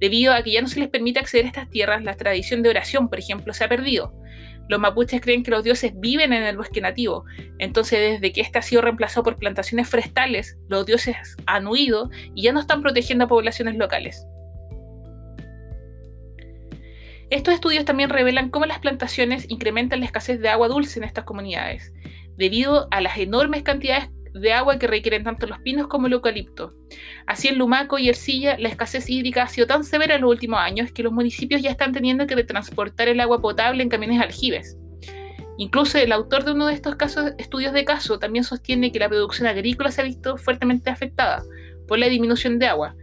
Debido 0.00 0.32
a 0.32 0.42
que 0.42 0.52
ya 0.52 0.62
no 0.62 0.68
se 0.68 0.80
les 0.80 0.88
permite 0.88 1.18
acceder 1.18 1.44
a 1.44 1.48
estas 1.48 1.70
tierras, 1.70 2.02
la 2.04 2.16
tradición 2.16 2.62
de 2.62 2.70
oración, 2.70 3.08
por 3.08 3.18
ejemplo, 3.18 3.52
se 3.52 3.64
ha 3.64 3.68
perdido. 3.68 4.14
Los 4.68 4.80
mapuches 4.80 5.20
creen 5.20 5.42
que 5.42 5.50
los 5.50 5.64
dioses 5.64 5.92
viven 5.96 6.32
en 6.32 6.42
el 6.42 6.56
bosque 6.56 6.80
nativo, 6.80 7.24
entonces 7.58 8.20
desde 8.20 8.32
que 8.32 8.42
este 8.42 8.58
ha 8.58 8.62
sido 8.62 8.82
reemplazado 8.82 9.24
por 9.24 9.36
plantaciones 9.36 9.88
forestales, 9.88 10.58
los 10.68 10.84
dioses 10.84 11.16
han 11.46 11.66
huido 11.66 12.10
y 12.34 12.42
ya 12.42 12.52
no 12.52 12.60
están 12.60 12.82
protegiendo 12.82 13.24
a 13.24 13.28
poblaciones 13.28 13.76
locales. 13.76 14.26
Estos 17.30 17.54
estudios 17.54 17.84
también 17.84 18.10
revelan 18.10 18.50
cómo 18.50 18.66
las 18.66 18.78
plantaciones 18.78 19.46
incrementan 19.48 20.00
la 20.00 20.06
escasez 20.06 20.40
de 20.40 20.48
agua 20.48 20.68
dulce 20.68 20.98
en 20.98 21.04
estas 21.04 21.24
comunidades, 21.24 21.92
debido 22.36 22.88
a 22.90 23.00
las 23.00 23.18
enormes 23.18 23.62
cantidades 23.62 24.10
de 24.34 24.52
agua 24.52 24.78
que 24.78 24.86
requieren 24.86 25.24
tanto 25.24 25.46
los 25.46 25.58
pinos 25.60 25.88
como 25.88 26.06
el 26.06 26.12
eucalipto. 26.12 26.74
Así 27.28 27.46
en 27.48 27.58
Lumaco 27.58 27.98
y 27.98 28.08
Ercilla 28.08 28.56
la 28.58 28.70
escasez 28.70 29.10
hídrica 29.10 29.42
ha 29.42 29.48
sido 29.48 29.66
tan 29.66 29.84
severa 29.84 30.14
en 30.14 30.22
los 30.22 30.30
últimos 30.30 30.58
años 30.60 30.90
que 30.92 31.02
los 31.02 31.12
municipios 31.12 31.60
ya 31.60 31.70
están 31.70 31.92
teniendo 31.92 32.26
que 32.26 32.42
transportar 32.42 33.06
el 33.06 33.20
agua 33.20 33.42
potable 33.42 33.82
en 33.82 33.90
camiones 33.90 34.22
aljibes. 34.22 34.78
Incluso 35.58 35.98
el 35.98 36.10
autor 36.10 36.44
de 36.44 36.52
uno 36.52 36.68
de 36.68 36.72
estos 36.72 36.96
estudios 37.36 37.74
de 37.74 37.84
caso 37.84 38.18
también 38.18 38.44
sostiene 38.44 38.90
que 38.90 38.98
la 38.98 39.10
producción 39.10 39.46
agrícola 39.46 39.90
se 39.90 40.00
ha 40.00 40.04
visto 40.04 40.38
fuertemente 40.38 40.88
afectada 40.88 41.42
por 41.86 41.98
la 41.98 42.08
disminución 42.08 42.58
de 42.58 42.68
agua, 42.68 42.94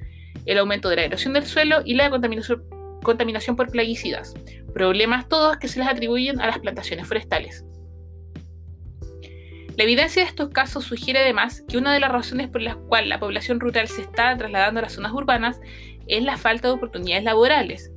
el 0.47 0.57
aumento 0.57 0.89
de 0.89 0.95
la 0.95 1.03
erosión 1.03 1.33
del 1.33 1.45
suelo 1.45 1.83
y 1.85 1.93
la 1.93 2.09
contaminación 2.09 3.55
por 3.55 3.69
plaguicidas, 3.69 4.33
problemas 4.73 5.29
todos 5.29 5.57
que 5.57 5.67
se 5.67 5.77
les 5.77 5.87
atribuyen 5.87 6.41
a 6.41 6.47
las 6.47 6.57
plantaciones 6.57 7.07
forestales. 7.07 7.63
La 9.77 9.83
evidencia 9.83 10.21
de 10.21 10.29
estos 10.29 10.49
casos 10.49 10.85
sugiere 10.85 11.19
además 11.19 11.63
que 11.67 11.77
una 11.77 11.93
de 11.93 11.99
las 11.99 12.11
razones 12.11 12.47
por 12.47 12.61
las 12.61 12.77
cuales 12.77 13.09
la 13.09 13.19
población 13.19 13.59
rural 13.59 13.89
se 13.89 14.01
está 14.01 14.35
trasladando 14.37 14.79
a 14.79 14.83
las 14.83 14.93
zonas 14.93 15.11
urbanas 15.11 15.59
es 16.07 16.23
la 16.23 16.37
falta 16.37 16.69
de 16.69 16.75
oportunidades 16.75 17.25
laborales. 17.25 17.91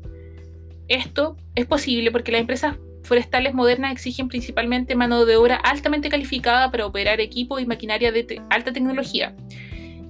Esto 0.89 1.37
es 1.55 1.67
posible 1.67 2.11
porque 2.11 2.33
las 2.33 2.41
empresas 2.41 2.77
forestales 3.05 3.55
modernas 3.55 3.93
exigen 3.93 4.29
principalmente 4.29 4.97
mano 4.97 5.25
de 5.25 5.37
obra 5.37 5.57
altamente 5.57 6.09
calificada 6.09 6.71
para 6.71 6.85
operar 6.85 7.21
equipos 7.21 7.63
y 7.63 7.67
maquinaria 7.67 8.11
de 8.11 8.43
alta 8.51 8.73
tecnología. 8.73 9.37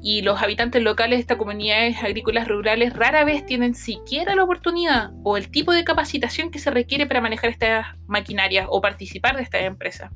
Y 0.00 0.22
los 0.22 0.40
habitantes 0.40 0.82
locales 0.82 1.18
de 1.18 1.20
estas 1.20 1.36
comunidades 1.36 2.02
agrícolas 2.02 2.48
rurales 2.48 2.94
rara 2.94 3.24
vez 3.24 3.44
tienen 3.44 3.74
siquiera 3.74 4.34
la 4.34 4.44
oportunidad 4.44 5.10
o 5.22 5.36
el 5.36 5.50
tipo 5.50 5.72
de 5.72 5.84
capacitación 5.84 6.50
que 6.50 6.60
se 6.60 6.70
requiere 6.70 7.06
para 7.06 7.20
manejar 7.20 7.50
estas 7.50 7.86
maquinarias 8.06 8.66
o 8.70 8.80
participar 8.80 9.36
de 9.36 9.42
estas 9.42 9.62
empresas. 9.62 10.10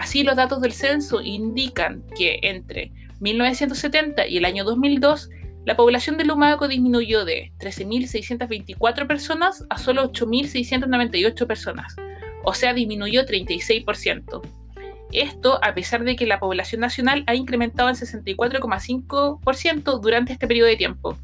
Así, 0.00 0.22
los 0.22 0.34
datos 0.34 0.62
del 0.62 0.72
censo 0.72 1.20
indican 1.20 2.02
que 2.16 2.38
entre 2.40 2.90
1970 3.20 4.28
y 4.28 4.38
el 4.38 4.46
año 4.46 4.64
2002, 4.64 5.28
la 5.66 5.76
población 5.76 6.16
de 6.16 6.24
Lumaco 6.24 6.68
disminuyó 6.68 7.26
de 7.26 7.52
13.624 7.58 9.06
personas 9.06 9.66
a 9.68 9.76
solo 9.76 10.10
8.698 10.10 11.46
personas, 11.46 11.96
o 12.44 12.54
sea, 12.54 12.72
disminuyó 12.72 13.26
36%. 13.26 14.40
Esto 15.12 15.62
a 15.62 15.74
pesar 15.74 16.02
de 16.04 16.16
que 16.16 16.24
la 16.24 16.40
población 16.40 16.80
nacional 16.80 17.22
ha 17.26 17.34
incrementado 17.34 17.90
en 17.90 17.96
64,5% 17.96 20.00
durante 20.00 20.32
este 20.32 20.48
periodo 20.48 20.68
de 20.68 20.76
tiempo. 20.76 21.18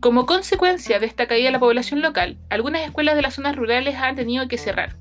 Como 0.00 0.26
consecuencia 0.26 1.00
de 1.00 1.06
esta 1.06 1.26
caída 1.26 1.46
de 1.46 1.52
la 1.52 1.58
población 1.58 2.02
local, 2.02 2.36
algunas 2.50 2.82
escuelas 2.82 3.16
de 3.16 3.22
las 3.22 3.32
zonas 3.32 3.56
rurales 3.56 3.96
han 3.96 4.14
tenido 4.14 4.46
que 4.46 4.58
cerrar, 4.58 4.94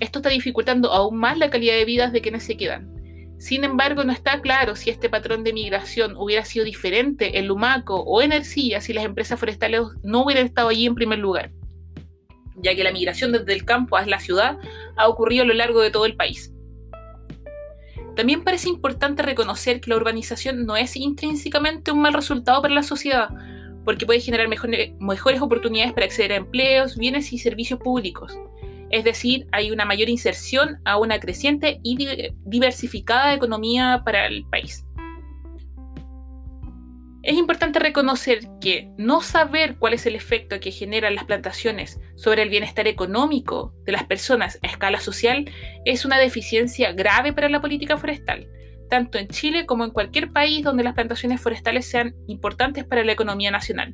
esto 0.00 0.18
está 0.18 0.28
dificultando 0.28 0.92
aún 0.92 1.16
más 1.16 1.38
la 1.38 1.50
calidad 1.50 1.74
de 1.74 1.84
vida 1.84 2.10
de 2.10 2.20
quienes 2.20 2.44
se 2.44 2.56
quedan. 2.56 2.92
Sin 3.38 3.64
embargo, 3.64 4.02
no 4.04 4.12
está 4.12 4.40
claro 4.40 4.76
si 4.76 4.90
este 4.90 5.10
patrón 5.10 5.44
de 5.44 5.52
migración 5.52 6.16
hubiera 6.16 6.44
sido 6.44 6.64
diferente 6.64 7.38
en 7.38 7.46
Lumaco 7.46 8.02
o 8.02 8.22
en 8.22 8.32
Ercilla 8.32 8.80
si 8.80 8.92
las 8.92 9.04
empresas 9.04 9.38
forestales 9.38 9.82
no 10.02 10.24
hubieran 10.24 10.46
estado 10.46 10.68
allí 10.68 10.86
en 10.86 10.94
primer 10.94 11.18
lugar, 11.18 11.50
ya 12.56 12.74
que 12.74 12.84
la 12.84 12.92
migración 12.92 13.32
desde 13.32 13.52
el 13.52 13.64
campo 13.64 13.96
a 13.96 14.06
la 14.06 14.20
ciudad 14.20 14.58
ha 14.96 15.08
ocurrido 15.08 15.44
a 15.44 15.46
lo 15.46 15.54
largo 15.54 15.82
de 15.82 15.90
todo 15.90 16.06
el 16.06 16.16
país. 16.16 16.52
También 18.14 18.42
parece 18.42 18.70
importante 18.70 19.22
reconocer 19.22 19.82
que 19.82 19.90
la 19.90 19.96
urbanización 19.96 20.64
no 20.64 20.74
es 20.74 20.96
intrínsecamente 20.96 21.92
un 21.92 22.00
mal 22.00 22.14
resultado 22.14 22.62
para 22.62 22.72
la 22.72 22.82
sociedad, 22.82 23.28
porque 23.84 24.06
puede 24.06 24.20
generar 24.20 24.48
mejores 24.48 25.42
oportunidades 25.42 25.92
para 25.92 26.06
acceder 26.06 26.32
a 26.32 26.36
empleos, 26.36 26.96
bienes 26.96 27.30
y 27.34 27.38
servicios 27.38 27.78
públicos. 27.78 28.34
Es 28.90 29.04
decir, 29.04 29.46
hay 29.52 29.70
una 29.70 29.84
mayor 29.84 30.08
inserción 30.08 30.78
a 30.84 30.98
una 30.98 31.18
creciente 31.18 31.80
y 31.82 31.96
diversificada 32.44 33.34
economía 33.34 34.02
para 34.04 34.26
el 34.26 34.44
país. 34.46 34.86
Es 37.26 37.36
importante 37.36 37.80
reconocer 37.80 38.38
que 38.60 38.88
no 38.98 39.20
saber 39.20 39.78
cuál 39.78 39.94
es 39.94 40.06
el 40.06 40.14
efecto 40.14 40.60
que 40.60 40.70
generan 40.70 41.16
las 41.16 41.24
plantaciones 41.24 42.00
sobre 42.14 42.42
el 42.42 42.50
bienestar 42.50 42.86
económico 42.86 43.74
de 43.84 43.90
las 43.90 44.04
personas 44.04 44.60
a 44.62 44.68
escala 44.68 45.00
social 45.00 45.50
es 45.84 46.04
una 46.04 46.20
deficiencia 46.20 46.92
grave 46.92 47.32
para 47.32 47.48
la 47.48 47.60
política 47.60 47.96
forestal, 47.96 48.46
tanto 48.88 49.18
en 49.18 49.26
Chile 49.26 49.66
como 49.66 49.84
en 49.84 49.90
cualquier 49.90 50.30
país 50.30 50.62
donde 50.62 50.84
las 50.84 50.94
plantaciones 50.94 51.40
forestales 51.40 51.90
sean 51.90 52.14
importantes 52.28 52.84
para 52.84 53.02
la 53.02 53.10
economía 53.10 53.50
nacional. 53.50 53.92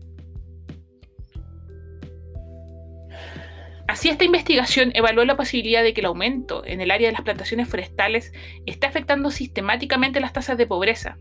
Así, 3.92 4.08
esta 4.08 4.25
investigación 4.25 4.90
evaluó 4.94 5.22
la 5.26 5.37
posibilidad 5.37 5.82
de 5.82 5.92
que 5.92 6.00
el 6.00 6.06
aumento 6.06 6.64
en 6.64 6.80
el 6.80 6.90
área 6.90 7.08
de 7.08 7.12
las 7.12 7.20
plantaciones 7.20 7.68
forestales 7.68 8.32
esté 8.64 8.87
afectando 8.87 9.30
sistemáticamente 9.30 10.18
las 10.18 10.32
tasas 10.32 10.56
de 10.56 10.66
pobreza. 10.66 11.18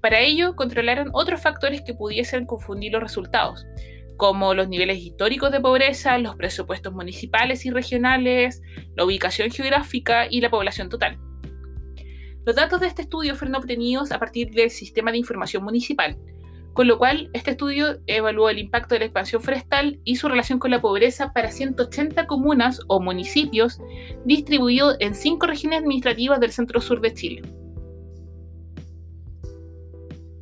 Para 0.00 0.20
ello, 0.20 0.56
controlaron 0.56 1.10
otros 1.12 1.42
factores 1.42 1.82
que 1.82 1.92
pudiesen 1.92 2.46
confundir 2.46 2.92
los 2.92 3.02
resultados, 3.02 3.66
como 4.16 4.54
los 4.54 4.66
niveles 4.66 4.96
históricos 4.96 5.52
de 5.52 5.60
pobreza, 5.60 6.16
los 6.16 6.36
presupuestos 6.36 6.94
municipales 6.94 7.66
y 7.66 7.70
regionales, 7.70 8.62
la 8.96 9.04
ubicación 9.04 9.50
geográfica 9.50 10.26
y 10.26 10.40
la 10.40 10.48
población 10.48 10.88
total. 10.88 11.18
Los 12.46 12.56
datos 12.56 12.80
de 12.80 12.86
este 12.86 13.02
estudio 13.02 13.34
fueron 13.34 13.56
obtenidos 13.56 14.10
a 14.10 14.18
partir 14.18 14.52
del 14.52 14.70
Sistema 14.70 15.12
de 15.12 15.18
Información 15.18 15.62
Municipal, 15.64 16.16
con 16.74 16.86
lo 16.86 16.98
cual, 16.98 17.30
este 17.32 17.52
estudio 17.52 17.98
evaluó 18.06 18.48
el 18.48 18.58
impacto 18.58 18.94
de 18.94 19.00
la 19.00 19.04
expansión 19.06 19.42
forestal 19.42 20.00
y 20.04 20.16
su 20.16 20.28
relación 20.28 20.58
con 20.58 20.70
la 20.70 20.80
pobreza 20.80 21.32
para 21.32 21.50
180 21.50 22.26
comunas 22.26 22.80
o 22.86 23.00
municipios 23.00 23.80
distribuidos 24.24 24.96
en 25.00 25.14
cinco 25.14 25.46
regiones 25.46 25.80
administrativas 25.80 26.38
del 26.40 26.52
centro-sur 26.52 27.00
de 27.00 27.14
Chile. 27.14 27.42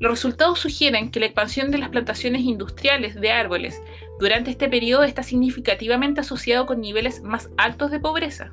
Los 0.01 0.13
resultados 0.13 0.61
sugieren 0.61 1.11
que 1.11 1.19
la 1.19 1.27
expansión 1.27 1.71
de 1.71 1.79
las 1.79 1.89
plantaciones 1.89 2.43
industriales 2.43 3.17
de 3.17 3.33
árboles 3.33 3.83
durante 4.21 4.51
este 4.51 4.69
periodo 4.69 5.03
está 5.03 5.23
significativamente 5.23 6.21
asociado 6.21 6.67
con 6.67 6.81
niveles 6.81 7.23
más 7.23 7.51
altos 7.57 7.91
de 7.91 7.99
pobreza. 7.99 8.53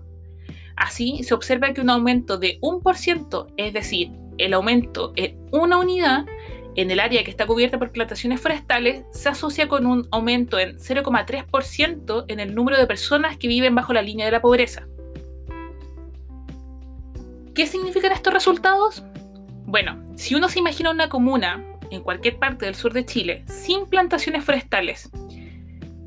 Así, 0.75 1.23
se 1.23 1.33
observa 1.33 1.71
que 1.73 1.81
un 1.81 1.89
aumento 1.89 2.37
de 2.37 2.59
1%, 2.61 3.53
es 3.57 3.73
decir, 3.73 4.11
el 4.37 4.53
aumento 4.53 5.13
en 5.15 5.37
una 5.51 5.77
unidad, 5.77 6.25
en 6.75 6.91
el 6.91 6.99
área 6.99 7.23
que 7.23 7.31
está 7.31 7.45
cubierta 7.45 7.79
por 7.79 7.91
plantaciones 7.91 8.41
forestales 8.41 9.03
se 9.11 9.29
asocia 9.29 9.67
con 9.67 9.85
un 9.85 10.07
aumento 10.11 10.59
en 10.59 10.77
0,3% 10.77 12.25
en 12.27 12.39
el 12.39 12.53
número 12.53 12.77
de 12.77 12.85
personas 12.85 13.37
que 13.37 13.47
viven 13.47 13.75
bajo 13.75 13.93
la 13.93 14.01
línea 14.01 14.25
de 14.25 14.31
la 14.31 14.41
pobreza. 14.41 14.87
¿Qué 17.53 17.65
significan 17.67 18.11
estos 18.11 18.33
resultados? 18.33 19.03
Bueno, 19.65 20.03
si 20.15 20.35
uno 20.35 20.49
se 20.49 20.59
imagina 20.59 20.91
una 20.91 21.09
comuna 21.09 21.63
en 21.89 22.01
cualquier 22.01 22.37
parte 22.37 22.65
del 22.65 22.75
sur 22.75 22.91
de 22.91 23.05
Chile 23.05 23.43
sin 23.47 23.85
plantaciones 23.85 24.43
forestales 24.43 25.09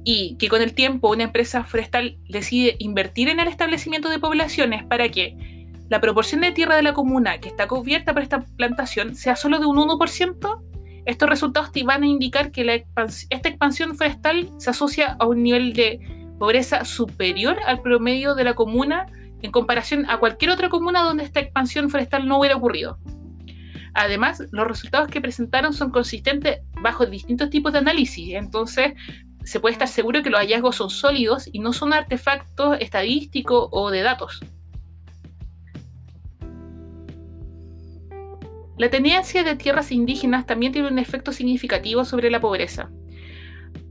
y 0.05 0.37
que 0.37 0.49
con 0.49 0.63
el 0.63 0.75
tiempo 0.75 1.11
una 1.11 1.25
empresa 1.25 1.65
forestal 1.65 2.19
decide 2.29 2.77
invertir 2.79 3.29
en 3.29 3.41
el 3.41 3.49
establecimiento 3.49 4.11
de 4.11 4.19
poblaciones 4.19 4.85
para 4.85 5.09
que 5.09 5.58
la 5.88 6.00
proporción 6.00 6.42
de 6.42 6.52
tierra 6.52 6.76
de 6.76 6.83
la 6.83 6.92
comuna 6.92 7.38
que 7.38 7.49
está 7.49 7.66
cubierta 7.66 8.12
por 8.12 8.23
esta 8.23 8.40
plantación 8.57 9.14
sea 9.14 9.37
solo 9.37 9.59
de 9.59 9.66
un 9.66 9.76
1%, 9.76 10.62
estos 11.07 11.28
resultados 11.28 11.73
te 11.73 11.83
van 11.85 12.02
a 12.02 12.07
indicar 12.07 12.50
que 12.50 12.85
esta 13.30 13.49
expansión 13.49 13.97
forestal 13.97 14.50
se 14.59 14.71
asocia 14.71 15.16
a 15.18 15.26
un 15.26 15.42
nivel 15.42 15.73
de 15.73 16.00
pobreza 16.38 16.85
superior 16.85 17.57
al 17.66 17.80
promedio 17.80 18.35
de 18.35 18.45
la 18.45 18.54
comuna 18.54 19.07
en 19.40 19.50
comparación 19.50 20.04
a 20.11 20.18
cualquier 20.18 20.50
otra 20.50 20.68
comuna 20.68 21.02
donde 21.02 21.25
esta 21.25 21.40
expansión 21.40 21.88
forestal 21.88 22.28
no 22.28 22.38
hubiera 22.38 22.57
ocurrido. 22.57 22.99
Además, 23.95 24.42
los 24.52 24.66
resultados 24.66 25.09
que 25.09 25.21
presentaron 25.21 25.73
son 25.73 25.90
consistentes 25.90 26.59
bajo 26.83 27.07
distintos 27.07 27.49
tipos 27.49 27.73
de 27.73 27.78
análisis, 27.78 28.35
entonces 28.35 28.92
se 29.45 29.61
puede 29.61 29.73
estar 29.73 29.88
seguro 29.88 30.23
que 30.23 30.28
los 30.28 30.40
hallazgos 30.40 30.76
son 30.76 30.90
sólidos 30.90 31.49
y 31.50 31.61
no 31.61 31.73
son 31.73 31.95
artefactos 31.95 32.76
estadísticos 32.80 33.68
o 33.73 33.90
de 33.90 34.02
datos. 34.02 34.40
La 38.79 38.91
tenencia 38.91 39.43
de 39.43 39.57
tierras 39.57 39.91
indígenas 39.91 40.47
también 40.47 40.71
tiene 40.73 40.87
un 40.87 41.01
efecto 41.01 41.33
significativo 41.33 42.05
sobre 42.05 42.31
la 42.31 42.41
pobreza. 42.41 42.91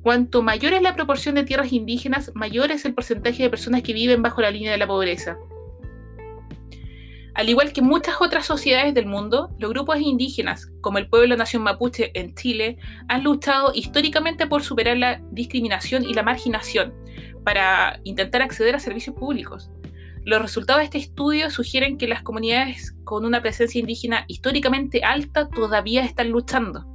Cuanto 0.01 0.41
mayor 0.41 0.71
es 0.71 0.81
la 0.81 0.95
proporción 0.95 1.35
de 1.35 1.43
tierras 1.43 1.73
indígenas, 1.73 2.31
mayor 2.35 2.71
es 2.71 2.85
el 2.85 2.93
porcentaje 2.93 3.43
de 3.43 3.49
personas 3.49 3.83
que 3.83 3.91
viven 3.91 4.21
bajo 4.21 4.41
la 4.41 4.49
línea 4.49 4.71
de 4.71 4.77
la 4.77 4.87
pobreza. 4.87 5.37
Al 7.33 7.49
igual 7.49 7.73
que 7.73 7.81
muchas 7.81 8.15
otras 8.21 8.45
sociedades 8.45 8.93
del 8.93 9.05
mundo, 9.05 9.53
los 9.59 9.71
grupos 9.71 9.99
indígenas, 9.99 10.71
como 10.79 10.97
el 10.99 11.09
pueblo 11.09 11.35
nación 11.35 11.63
mapuche 11.63 12.11
en 12.17 12.33
Chile, 12.33 12.77
han 13.09 13.23
luchado 13.23 13.73
históricamente 13.75 14.47
por 14.47 14.63
superar 14.63 14.95
la 14.95 15.21
discriminación 15.31 16.05
y 16.05 16.13
la 16.13 16.23
marginación 16.23 16.93
para 17.43 17.99
intentar 18.05 18.41
acceder 18.41 18.73
a 18.73 18.79
servicios 18.79 19.15
públicos. 19.15 19.69
Los 20.27 20.41
resultados 20.41 20.81
de 20.81 20.83
este 20.83 20.97
estudio 20.97 21.49
sugieren 21.49 21.97
que 21.97 22.05
las 22.05 22.21
comunidades 22.21 22.93
con 23.05 23.23
una 23.23 23.41
presencia 23.41 23.79
indígena 23.79 24.25
históricamente 24.27 25.01
alta 25.05 25.47
todavía 25.47 26.03
están 26.03 26.31
luchando. 26.31 26.85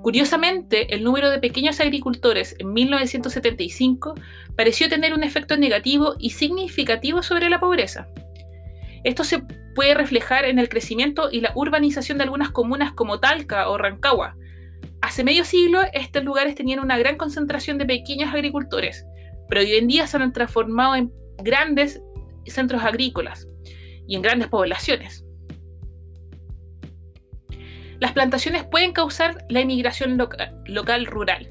Curiosamente, 0.00 0.94
el 0.94 1.02
número 1.02 1.28
de 1.28 1.40
pequeños 1.40 1.80
agricultores 1.80 2.54
en 2.60 2.72
1975 2.72 4.14
pareció 4.56 4.88
tener 4.88 5.14
un 5.14 5.24
efecto 5.24 5.56
negativo 5.56 6.14
y 6.20 6.30
significativo 6.30 7.24
sobre 7.24 7.50
la 7.50 7.58
pobreza. 7.58 8.06
Esto 9.02 9.24
se 9.24 9.40
puede 9.74 9.94
reflejar 9.94 10.44
en 10.44 10.60
el 10.60 10.68
crecimiento 10.68 11.28
y 11.32 11.40
la 11.40 11.50
urbanización 11.56 12.18
de 12.18 12.22
algunas 12.24 12.52
comunas 12.52 12.92
como 12.92 13.18
Talca 13.18 13.68
o 13.68 13.78
Rancagua. 13.78 14.36
Hace 15.02 15.24
medio 15.24 15.44
siglo, 15.44 15.80
estos 15.92 16.22
lugares 16.22 16.54
tenían 16.54 16.78
una 16.78 16.96
gran 16.96 17.16
concentración 17.16 17.78
de 17.78 17.86
pequeños 17.86 18.32
agricultores, 18.32 19.04
pero 19.48 19.60
hoy 19.60 19.74
en 19.74 19.86
día 19.86 20.06
se 20.06 20.16
han 20.16 20.32
transformado 20.32 20.94
en 20.96 21.12
grandes 21.42 22.02
centros 22.46 22.82
agrícolas 22.82 23.48
y 24.06 24.16
en 24.16 24.22
grandes 24.22 24.48
poblaciones. 24.48 25.24
Las 27.98 28.12
plantaciones 28.12 28.64
pueden 28.64 28.92
causar 28.92 29.44
la 29.48 29.60
emigración 29.60 30.18
local 30.66 31.06
rural. 31.06 31.50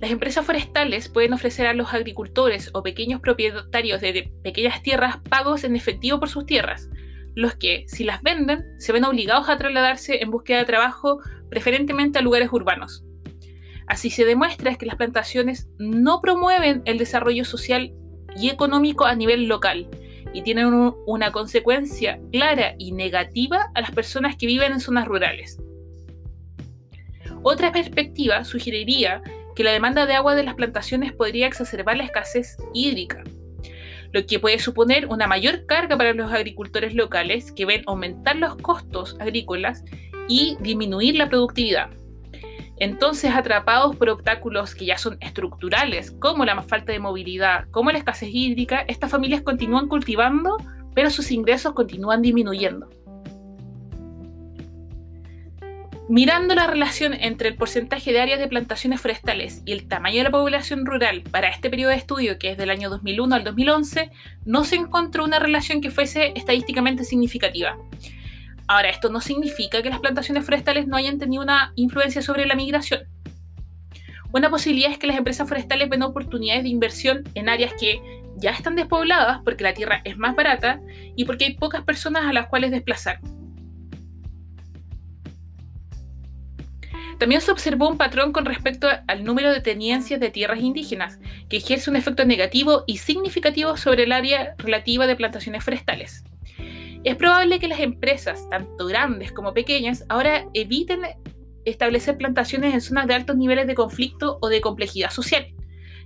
Las 0.00 0.10
empresas 0.10 0.44
forestales 0.44 1.08
pueden 1.08 1.32
ofrecer 1.32 1.66
a 1.66 1.74
los 1.74 1.94
agricultores 1.94 2.70
o 2.74 2.82
pequeños 2.82 3.20
propietarios 3.20 4.00
de 4.00 4.32
pequeñas 4.42 4.82
tierras 4.82 5.18
pagos 5.28 5.64
en 5.64 5.76
efectivo 5.76 6.18
por 6.18 6.28
sus 6.28 6.44
tierras, 6.44 6.88
los 7.34 7.54
que, 7.54 7.84
si 7.86 8.04
las 8.04 8.22
venden, 8.22 8.64
se 8.78 8.92
ven 8.92 9.04
obligados 9.04 9.48
a 9.48 9.56
trasladarse 9.56 10.22
en 10.22 10.30
búsqueda 10.30 10.58
de 10.58 10.64
trabajo 10.64 11.20
preferentemente 11.48 12.18
a 12.18 12.22
lugares 12.22 12.52
urbanos. 12.52 13.04
Así 13.92 14.08
se 14.08 14.24
demuestra 14.24 14.76
que 14.76 14.86
las 14.86 14.96
plantaciones 14.96 15.68
no 15.76 16.22
promueven 16.22 16.80
el 16.86 16.96
desarrollo 16.96 17.44
social 17.44 17.92
y 18.34 18.48
económico 18.48 19.04
a 19.04 19.14
nivel 19.14 19.48
local, 19.48 19.86
y 20.32 20.40
tienen 20.40 20.94
una 21.06 21.30
consecuencia 21.30 22.18
clara 22.32 22.74
y 22.78 22.92
negativa 22.92 23.70
a 23.74 23.82
las 23.82 23.90
personas 23.90 24.36
que 24.36 24.46
viven 24.46 24.72
en 24.72 24.80
zonas 24.80 25.06
rurales. 25.06 25.58
Otra 27.42 27.70
perspectiva 27.70 28.46
sugeriría 28.46 29.20
que 29.54 29.62
la 29.62 29.72
demanda 29.72 30.06
de 30.06 30.14
agua 30.14 30.36
de 30.36 30.44
las 30.44 30.54
plantaciones 30.54 31.12
podría 31.12 31.46
exacerbar 31.46 31.98
la 31.98 32.04
escasez 32.04 32.56
hídrica, 32.72 33.22
lo 34.10 34.24
que 34.24 34.40
puede 34.40 34.58
suponer 34.58 35.06
una 35.08 35.26
mayor 35.26 35.66
carga 35.66 35.98
para 35.98 36.14
los 36.14 36.32
agricultores 36.32 36.94
locales 36.94 37.52
que 37.52 37.66
ven 37.66 37.82
aumentar 37.86 38.36
los 38.36 38.56
costos 38.56 39.18
agrícolas 39.20 39.84
y 40.28 40.56
disminuir 40.62 41.16
la 41.16 41.28
productividad. 41.28 41.90
Entonces, 42.82 43.32
atrapados 43.32 43.94
por 43.94 44.08
obstáculos 44.08 44.74
que 44.74 44.86
ya 44.86 44.98
son 44.98 45.16
estructurales, 45.20 46.10
como 46.10 46.44
la 46.44 46.60
falta 46.62 46.90
de 46.90 46.98
movilidad, 46.98 47.68
como 47.70 47.92
la 47.92 47.98
escasez 47.98 48.30
hídrica, 48.32 48.80
estas 48.88 49.08
familias 49.08 49.42
continúan 49.42 49.86
cultivando, 49.86 50.56
pero 50.92 51.08
sus 51.08 51.30
ingresos 51.30 51.74
continúan 51.74 52.22
disminuyendo. 52.22 52.90
Mirando 56.08 56.56
la 56.56 56.66
relación 56.66 57.14
entre 57.14 57.50
el 57.50 57.54
porcentaje 57.54 58.12
de 58.12 58.20
áreas 58.20 58.40
de 58.40 58.48
plantaciones 58.48 59.00
forestales 59.00 59.62
y 59.64 59.70
el 59.70 59.86
tamaño 59.86 60.16
de 60.16 60.24
la 60.24 60.30
población 60.32 60.84
rural 60.84 61.22
para 61.30 61.50
este 61.50 61.70
periodo 61.70 61.90
de 61.90 61.98
estudio, 61.98 62.36
que 62.40 62.50
es 62.50 62.58
del 62.58 62.70
año 62.70 62.90
2001 62.90 63.32
al 63.32 63.44
2011, 63.44 64.10
no 64.44 64.64
se 64.64 64.74
encontró 64.74 65.22
una 65.22 65.38
relación 65.38 65.82
que 65.82 65.92
fuese 65.92 66.32
estadísticamente 66.34 67.04
significativa. 67.04 67.76
Ahora, 68.68 68.88
esto 68.88 69.10
no 69.10 69.20
significa 69.20 69.82
que 69.82 69.90
las 69.90 70.00
plantaciones 70.00 70.44
forestales 70.44 70.86
no 70.86 70.96
hayan 70.96 71.18
tenido 71.18 71.42
una 71.42 71.72
influencia 71.76 72.22
sobre 72.22 72.46
la 72.46 72.54
migración. 72.54 73.02
Una 74.32 74.48
posibilidad 74.48 74.90
es 74.90 74.98
que 74.98 75.06
las 75.06 75.18
empresas 75.18 75.46
forestales 75.46 75.88
ven 75.90 76.02
oportunidades 76.02 76.62
de 76.62 76.70
inversión 76.70 77.22
en 77.34 77.48
áreas 77.48 77.74
que 77.78 78.00
ya 78.36 78.50
están 78.50 78.76
despobladas 78.76 79.40
porque 79.44 79.62
la 79.62 79.74
tierra 79.74 80.00
es 80.04 80.16
más 80.16 80.34
barata 80.34 80.80
y 81.16 81.26
porque 81.26 81.44
hay 81.44 81.54
pocas 81.54 81.82
personas 81.82 82.24
a 82.24 82.32
las 82.32 82.46
cuales 82.46 82.70
desplazar. 82.70 83.20
También 87.18 87.40
se 87.40 87.52
observó 87.52 87.88
un 87.88 87.98
patrón 87.98 88.32
con 88.32 88.46
respecto 88.46 88.88
al 89.06 89.22
número 89.22 89.52
de 89.52 89.60
tenencias 89.60 90.18
de 90.18 90.30
tierras 90.30 90.60
indígenas, 90.60 91.20
que 91.48 91.58
ejerce 91.58 91.88
un 91.88 91.94
efecto 91.94 92.24
negativo 92.24 92.82
y 92.86 92.96
significativo 92.96 93.76
sobre 93.76 94.04
el 94.04 94.12
área 94.12 94.54
relativa 94.58 95.06
de 95.06 95.14
plantaciones 95.14 95.62
forestales. 95.62 96.24
Es 97.04 97.16
probable 97.16 97.58
que 97.58 97.66
las 97.66 97.80
empresas, 97.80 98.48
tanto 98.48 98.86
grandes 98.86 99.32
como 99.32 99.52
pequeñas, 99.52 100.04
ahora 100.08 100.46
eviten 100.54 101.00
establecer 101.64 102.16
plantaciones 102.16 102.74
en 102.74 102.80
zonas 102.80 103.06
de 103.08 103.14
altos 103.14 103.36
niveles 103.36 103.66
de 103.66 103.74
conflicto 103.74 104.38
o 104.40 104.48
de 104.48 104.60
complejidad 104.60 105.10
social, 105.10 105.46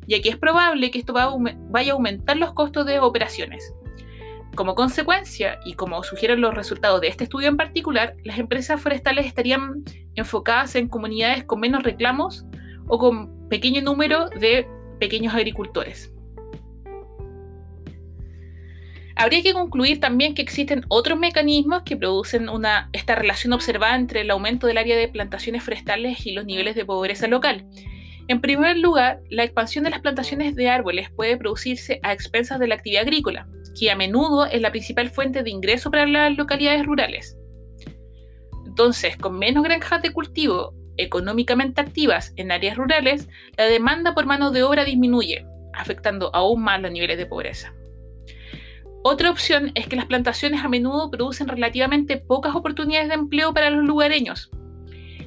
ya 0.07 0.21
que 0.23 0.31
es 0.31 0.37
probable 0.37 0.91
que 0.91 0.99
esto 0.99 1.13
vaya 1.13 1.93
a 1.93 1.95
aumentar 1.95 2.39
los 2.39 2.55
costos 2.55 2.87
de 2.87 2.99
operaciones. 2.99 3.75
Como 4.55 4.75
consecuencia, 4.75 5.59
y 5.67 5.75
como 5.75 6.03
sugieren 6.03 6.41
los 6.41 6.55
resultados 6.55 7.03
de 7.03 7.09
este 7.09 7.25
estudio 7.25 7.49
en 7.49 7.59
particular, 7.59 8.17
las 8.25 8.39
empresas 8.39 8.81
forestales 8.81 9.27
estarían 9.27 9.85
enfocadas 10.15 10.77
en 10.77 10.89
comunidades 10.89 11.45
con 11.45 11.61
menos 11.61 11.83
reclamos 11.83 12.47
o 12.89 12.99
con 12.99 13.49
pequeño 13.51 13.83
número 13.83 14.31
de 14.31 14.67
pequeños 14.99 15.35
agricultores. 15.35 16.16
Habría 19.19 19.43
que 19.43 19.55
concluir 19.55 19.99
también 19.99 20.35
que 20.35 20.43
existen 20.43 20.85
otros 20.89 21.19
mecanismos 21.19 21.85
que 21.85 21.97
producen 21.97 22.49
esta 22.93 23.15
relación 23.15 23.55
observada 23.55 23.97
entre 23.97 24.21
el 24.21 24.31
aumento 24.31 24.67
del 24.67 24.77
área 24.77 24.95
de 24.95 25.09
plantaciones 25.09 25.63
forestales 25.63 26.27
y 26.27 26.33
los 26.33 26.45
niveles 26.45 26.75
de 26.75 26.85
pobreza 26.85 27.27
local. 27.27 27.67
En 28.29 28.43
primer 28.43 28.77
lugar, 28.77 29.21
la 29.31 29.45
expansión 29.45 29.85
de 29.85 29.91
las 29.91 30.01
plantaciones 30.01 30.55
de 30.55 30.69
árboles 30.69 31.11
puede 31.11 31.39
producirse 31.39 31.99
a 32.03 32.13
expensas 32.13 32.59
de 32.59 32.67
la 32.67 32.75
actividad 32.75 33.03
agrícola, 33.03 33.49
que 33.79 33.91
a 33.91 33.97
menudo 33.97 34.45
es 34.45 34.61
la 34.61 34.71
principal 34.71 35.09
fuente 35.09 35.43
de 35.43 35.51
ingreso 35.51 35.91
para 35.91 36.07
las 36.07 36.37
localidades 36.37 36.85
rurales. 36.85 37.39
Entonces, 38.67 39.17
con 39.17 39.39
menos 39.39 39.65
granjas 39.65 40.03
de 40.03 40.13
cultivo 40.13 40.75
económicamente 40.99 41.81
activas 41.81 42.35
en 42.37 42.53
áreas 42.53 42.77
rurales, 42.77 43.29
la 43.57 43.65
demanda 43.65 44.13
por 44.13 44.27
mano 44.27 44.51
de 44.51 44.63
obra 44.63 44.85
disminuye, 44.85 45.47
afectando 45.73 46.31
aún 46.35 46.63
más 46.63 46.83
los 46.83 46.93
niveles 46.93 47.17
de 47.17 47.25
pobreza. 47.25 47.73
Otra 49.09 49.31
opción 49.31 49.71
es 49.77 49.87
que 49.87 49.95
las 49.95 50.07
plantaciones 50.07 50.65
a 50.65 50.69
menudo 50.69 51.13
producen 51.13 51.47
relativamente 51.47 52.17
pocas 52.17 52.57
oportunidades 52.57 53.07
de 53.07 53.15
empleo 53.15 53.55
para 53.55 53.71
los 53.71 53.85
lugareños. 53.85 54.51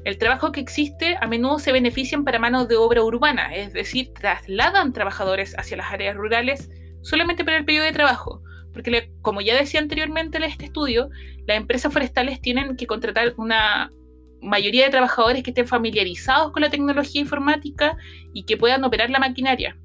El 0.04 0.18
trabajo 0.18 0.52
que 0.52 0.60
existe 0.60 1.16
a 1.22 1.28
menudo 1.28 1.60
se 1.60 1.72
benefician 1.72 2.26
para 2.26 2.40
mano 2.40 2.66
de 2.66 2.76
obra 2.76 3.02
urbana, 3.02 3.56
es 3.56 3.72
decir, 3.72 4.12
trasladan 4.12 4.92
trabajadores 4.92 5.58
hacia 5.58 5.78
las 5.78 5.94
áreas 5.94 6.18
rurales 6.18 6.70
solamente 7.04 7.46
para 7.46 7.56
el 7.56 7.64
periodo 7.64 7.86
de 7.86 7.94
trabajo, 7.94 8.44
porque 8.74 9.14
como 9.22 9.40
ya 9.40 9.56
decía 9.56 9.80
anteriormente 9.80 10.40
en 10.40 10.44
este 10.44 10.66
estudio, 10.66 11.10
las 11.48 11.56
empresas 11.56 11.94
forestales 11.94 12.42
tienen 12.42 12.76
que 12.76 12.86
contratar 12.86 13.34
una 13.38 13.94
mayoría 14.42 14.84
de 14.84 14.92
trabajadores 14.92 15.42
que 15.42 15.52
estén 15.52 15.68
familiarizados 15.68 16.52
con 16.52 16.64
la 16.64 16.70
tecnología 16.70 17.22
informática 17.22 17.96
y 18.34 18.44
que 18.44 18.58
puedan 18.58 18.84
operar 18.84 19.10
la 19.10 19.20
maquinaria. 19.20 19.78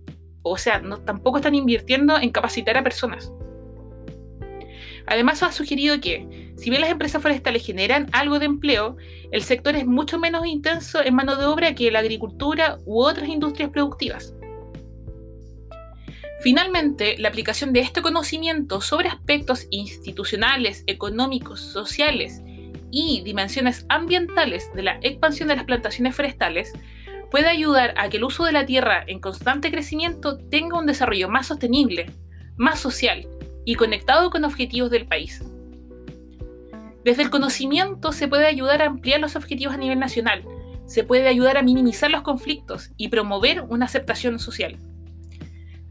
O 0.43 0.59
sea, 0.59 0.81
no, 0.81 0.99
tampoco 0.99 1.37
están 1.37 1.55
invirtiendo 1.55 2.19
en 2.19 2.31
capacitar 2.31 2.77
a 2.77 2.83
personas. 2.83 3.33
Además, 5.07 5.43
ha 5.43 5.53
sugerido 5.53 6.01
que, 6.01 6.53
si 6.57 6.71
bien 6.71 6.81
las 6.81 6.91
empresas 6.91 7.21
forestales 7.21 7.65
generan 7.65 8.09
algo 8.13 8.39
de 8.39 8.47
empleo, 8.47 8.97
el 9.33 9.43
sector 9.43 9.77
es 9.77 9.87
mucho 9.87 10.19
menos 10.19 10.47
intenso 10.47 11.03
en 11.05 11.15
mano 11.15 11.37
de 11.37 11.45
obra 11.45 11.75
que 11.75 11.91
la 11.91 11.99
agricultura 11.99 12.79
u 12.87 13.03
otras 13.03 13.29
industrias 13.29 13.71
productivas. 13.71 14.35
Finalmente, 16.41 17.17
la 17.19 17.29
aplicación 17.29 17.73
de 17.73 17.81
este 17.81 18.03
conocimiento 18.03 18.81
sobre 18.81 19.09
aspectos 19.09 19.67
institucionales, 19.71 20.85
económicos, 20.87 21.61
sociales 21.61 22.43
y 22.91 23.23
dimensiones 23.25 23.87
ambientales 23.89 24.71
de 24.75 24.83
la 24.83 24.99
expansión 25.03 25.49
de 25.49 25.57
las 25.57 25.65
plantaciones 25.65 26.15
forestales 26.15 26.73
puede 27.31 27.49
ayudar 27.49 27.95
a 27.97 28.09
que 28.11 28.19
el 28.19 28.25
uso 28.25 28.45
de 28.45 28.53
la 28.53 28.67
tierra 28.67 29.05
en 29.07 29.21
constante 29.21 29.71
crecimiento 29.71 30.39
tenga 30.39 30.79
un 30.79 30.87
desarrollo 30.87 31.29
más 31.29 31.47
sostenible, 31.47 32.11
más 32.57 32.79
social 32.79 33.27
y 33.65 33.75
conectado 33.75 34.31
con 34.31 34.45
objetivos 34.45 34.91
del 34.91 35.07
país. 35.07 35.43
Desde 37.05 37.23
el 37.23 37.31
conocimiento 37.31 38.13
se 38.13 38.29
puede 38.29 38.47
ayudar 38.47 38.83
a 38.83 38.87
ampliar 38.87 39.21
los 39.21 39.37
objetivos 39.37 39.75
a 39.75 39.79
nivel 39.79 39.99
nacional, 39.99 40.45
se 40.87 41.05
puede 41.05 41.29
ayudar 41.29 41.57
a 41.57 41.63
minimizar 41.63 42.11
los 42.11 42.23
conflictos 42.23 42.91
y 42.97 43.09
promover 43.09 43.63
una 43.63 43.87
aceptación 43.87 44.39
social. 44.39 44.79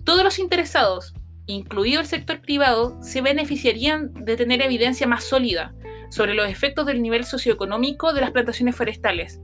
Todos 0.04 0.24
los 0.24 0.40
interesados, 0.40 1.14
incluido 1.46 2.02
el 2.02 2.08
sector 2.08 2.42
privado, 2.42 3.02
se 3.02 3.22
beneficiarían 3.22 4.14
de 4.14 4.38
tener 4.38 4.62
evidencia 4.62 5.08
más 5.08 5.24
sólida 5.24 5.74
sobre 6.10 6.34
los 6.34 6.50
efectos 6.50 6.86
del 6.86 7.02
nivel 7.02 7.26
socioeconómico 7.26 8.14
de 8.14 8.22
las 8.22 8.32
plantaciones 8.32 8.76
forestales, 8.76 9.40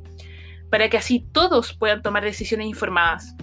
para 0.70 0.90
que 0.90 0.98
así 0.98 1.26
todos 1.32 1.74
puedan 1.74 2.02
tomar 2.02 2.24
decisiones 2.24 2.68
informadas. 2.68 3.36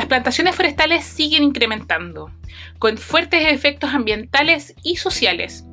Las 0.00 0.06
plantaciones 0.06 0.56
forestales 0.56 1.04
siguen 1.04 1.42
incrementando, 1.42 2.30
con 2.78 2.96
fuertes 2.96 3.44
efectos 3.52 3.90
ambientales 3.92 4.74
y 4.82 4.96
sociales. 4.96 5.66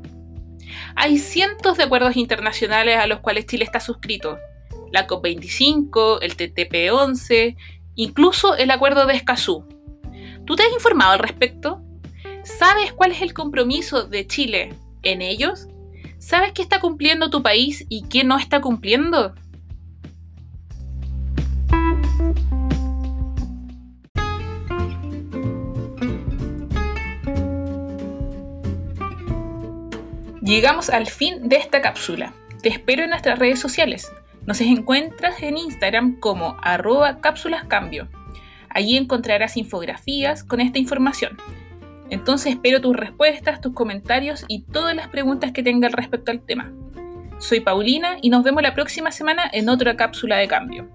Hay 0.98 1.18
cientos 1.18 1.78
de 1.78 1.86
acuerdos 1.86 2.18
internacionales 2.18 2.98
a 2.98 3.08
los 3.08 3.22
cuales 3.22 3.46
Chile 3.46 3.63
está 3.63 3.80
suscrito. 3.80 4.38
La 4.92 5.08
COP25, 5.08 6.20
el 6.22 6.36
TTP-11, 6.36 7.56
incluso 7.96 8.58
el 8.58 8.70
Acuerdo 8.70 9.06
de 9.06 9.13
Escazú. 9.13 9.66
¿Tú 10.44 10.58
te 10.58 10.63
has 10.63 10.74
informado 10.74 11.13
al 11.13 11.20
respecto? 11.20 11.82
¿Sabes 12.44 12.92
cuál 12.92 13.13
es 13.13 13.22
el 13.22 13.34
compromiso 13.34 14.04
de 14.04 14.28
Chile 14.28 14.74
en 15.04 15.22
ellos? 15.22 15.70
¿Sabes 16.18 16.52
qué 16.52 16.63
está 16.63 16.82
cumpliendo 16.82 17.30
tu 17.30 17.42
país 17.42 17.86
y 17.88 18.10
qué 18.10 18.26
no 18.26 18.38
está 18.38 18.60
cumpliendo? 18.60 19.36
Llegamos 30.47 30.89
al 30.89 31.07
fin 31.07 31.49
de 31.49 31.57
esta 31.57 31.81
cápsula. 31.81 32.33
Te 32.62 32.69
espero 32.69 33.03
en 33.03 33.10
nuestras 33.10 33.38
redes 33.38 33.60
sociales. 33.60 34.10
Nos 34.45 34.62
encuentras 34.62 35.43
en 35.43 35.57
Instagram 35.57 36.21
como 36.21 36.55
arroba 36.62 37.19
cápsulascambio. 37.19 38.07
Allí 38.69 38.95
encontrarás 38.95 39.57
infografías 39.57 40.45
con 40.45 40.62
esta 40.62 40.79
información. 40.79 41.36
Entonces 42.10 42.53
espero 42.53 42.79
tus 42.79 42.95
respuestas, 42.95 43.60
tus 43.60 43.73
comentarios 43.73 44.45
y 44.47 44.62
todas 44.62 44.95
las 44.95 45.10
preguntas 45.10 45.51
que 45.51 45.63
tengas 45.63 45.91
respecto 45.91 46.31
al 46.31 46.39
tema. 46.39 46.71
Soy 47.39 47.60
Paulina 47.60 48.15
y 48.21 48.29
nos 48.29 48.45
vemos 48.45 48.63
la 48.63 48.73
próxima 48.73 49.12
semana 49.12 49.49
en 49.51 49.67
otra 49.67 49.97
cápsula 49.97 50.38
de 50.38 50.47
cambio. 50.47 50.88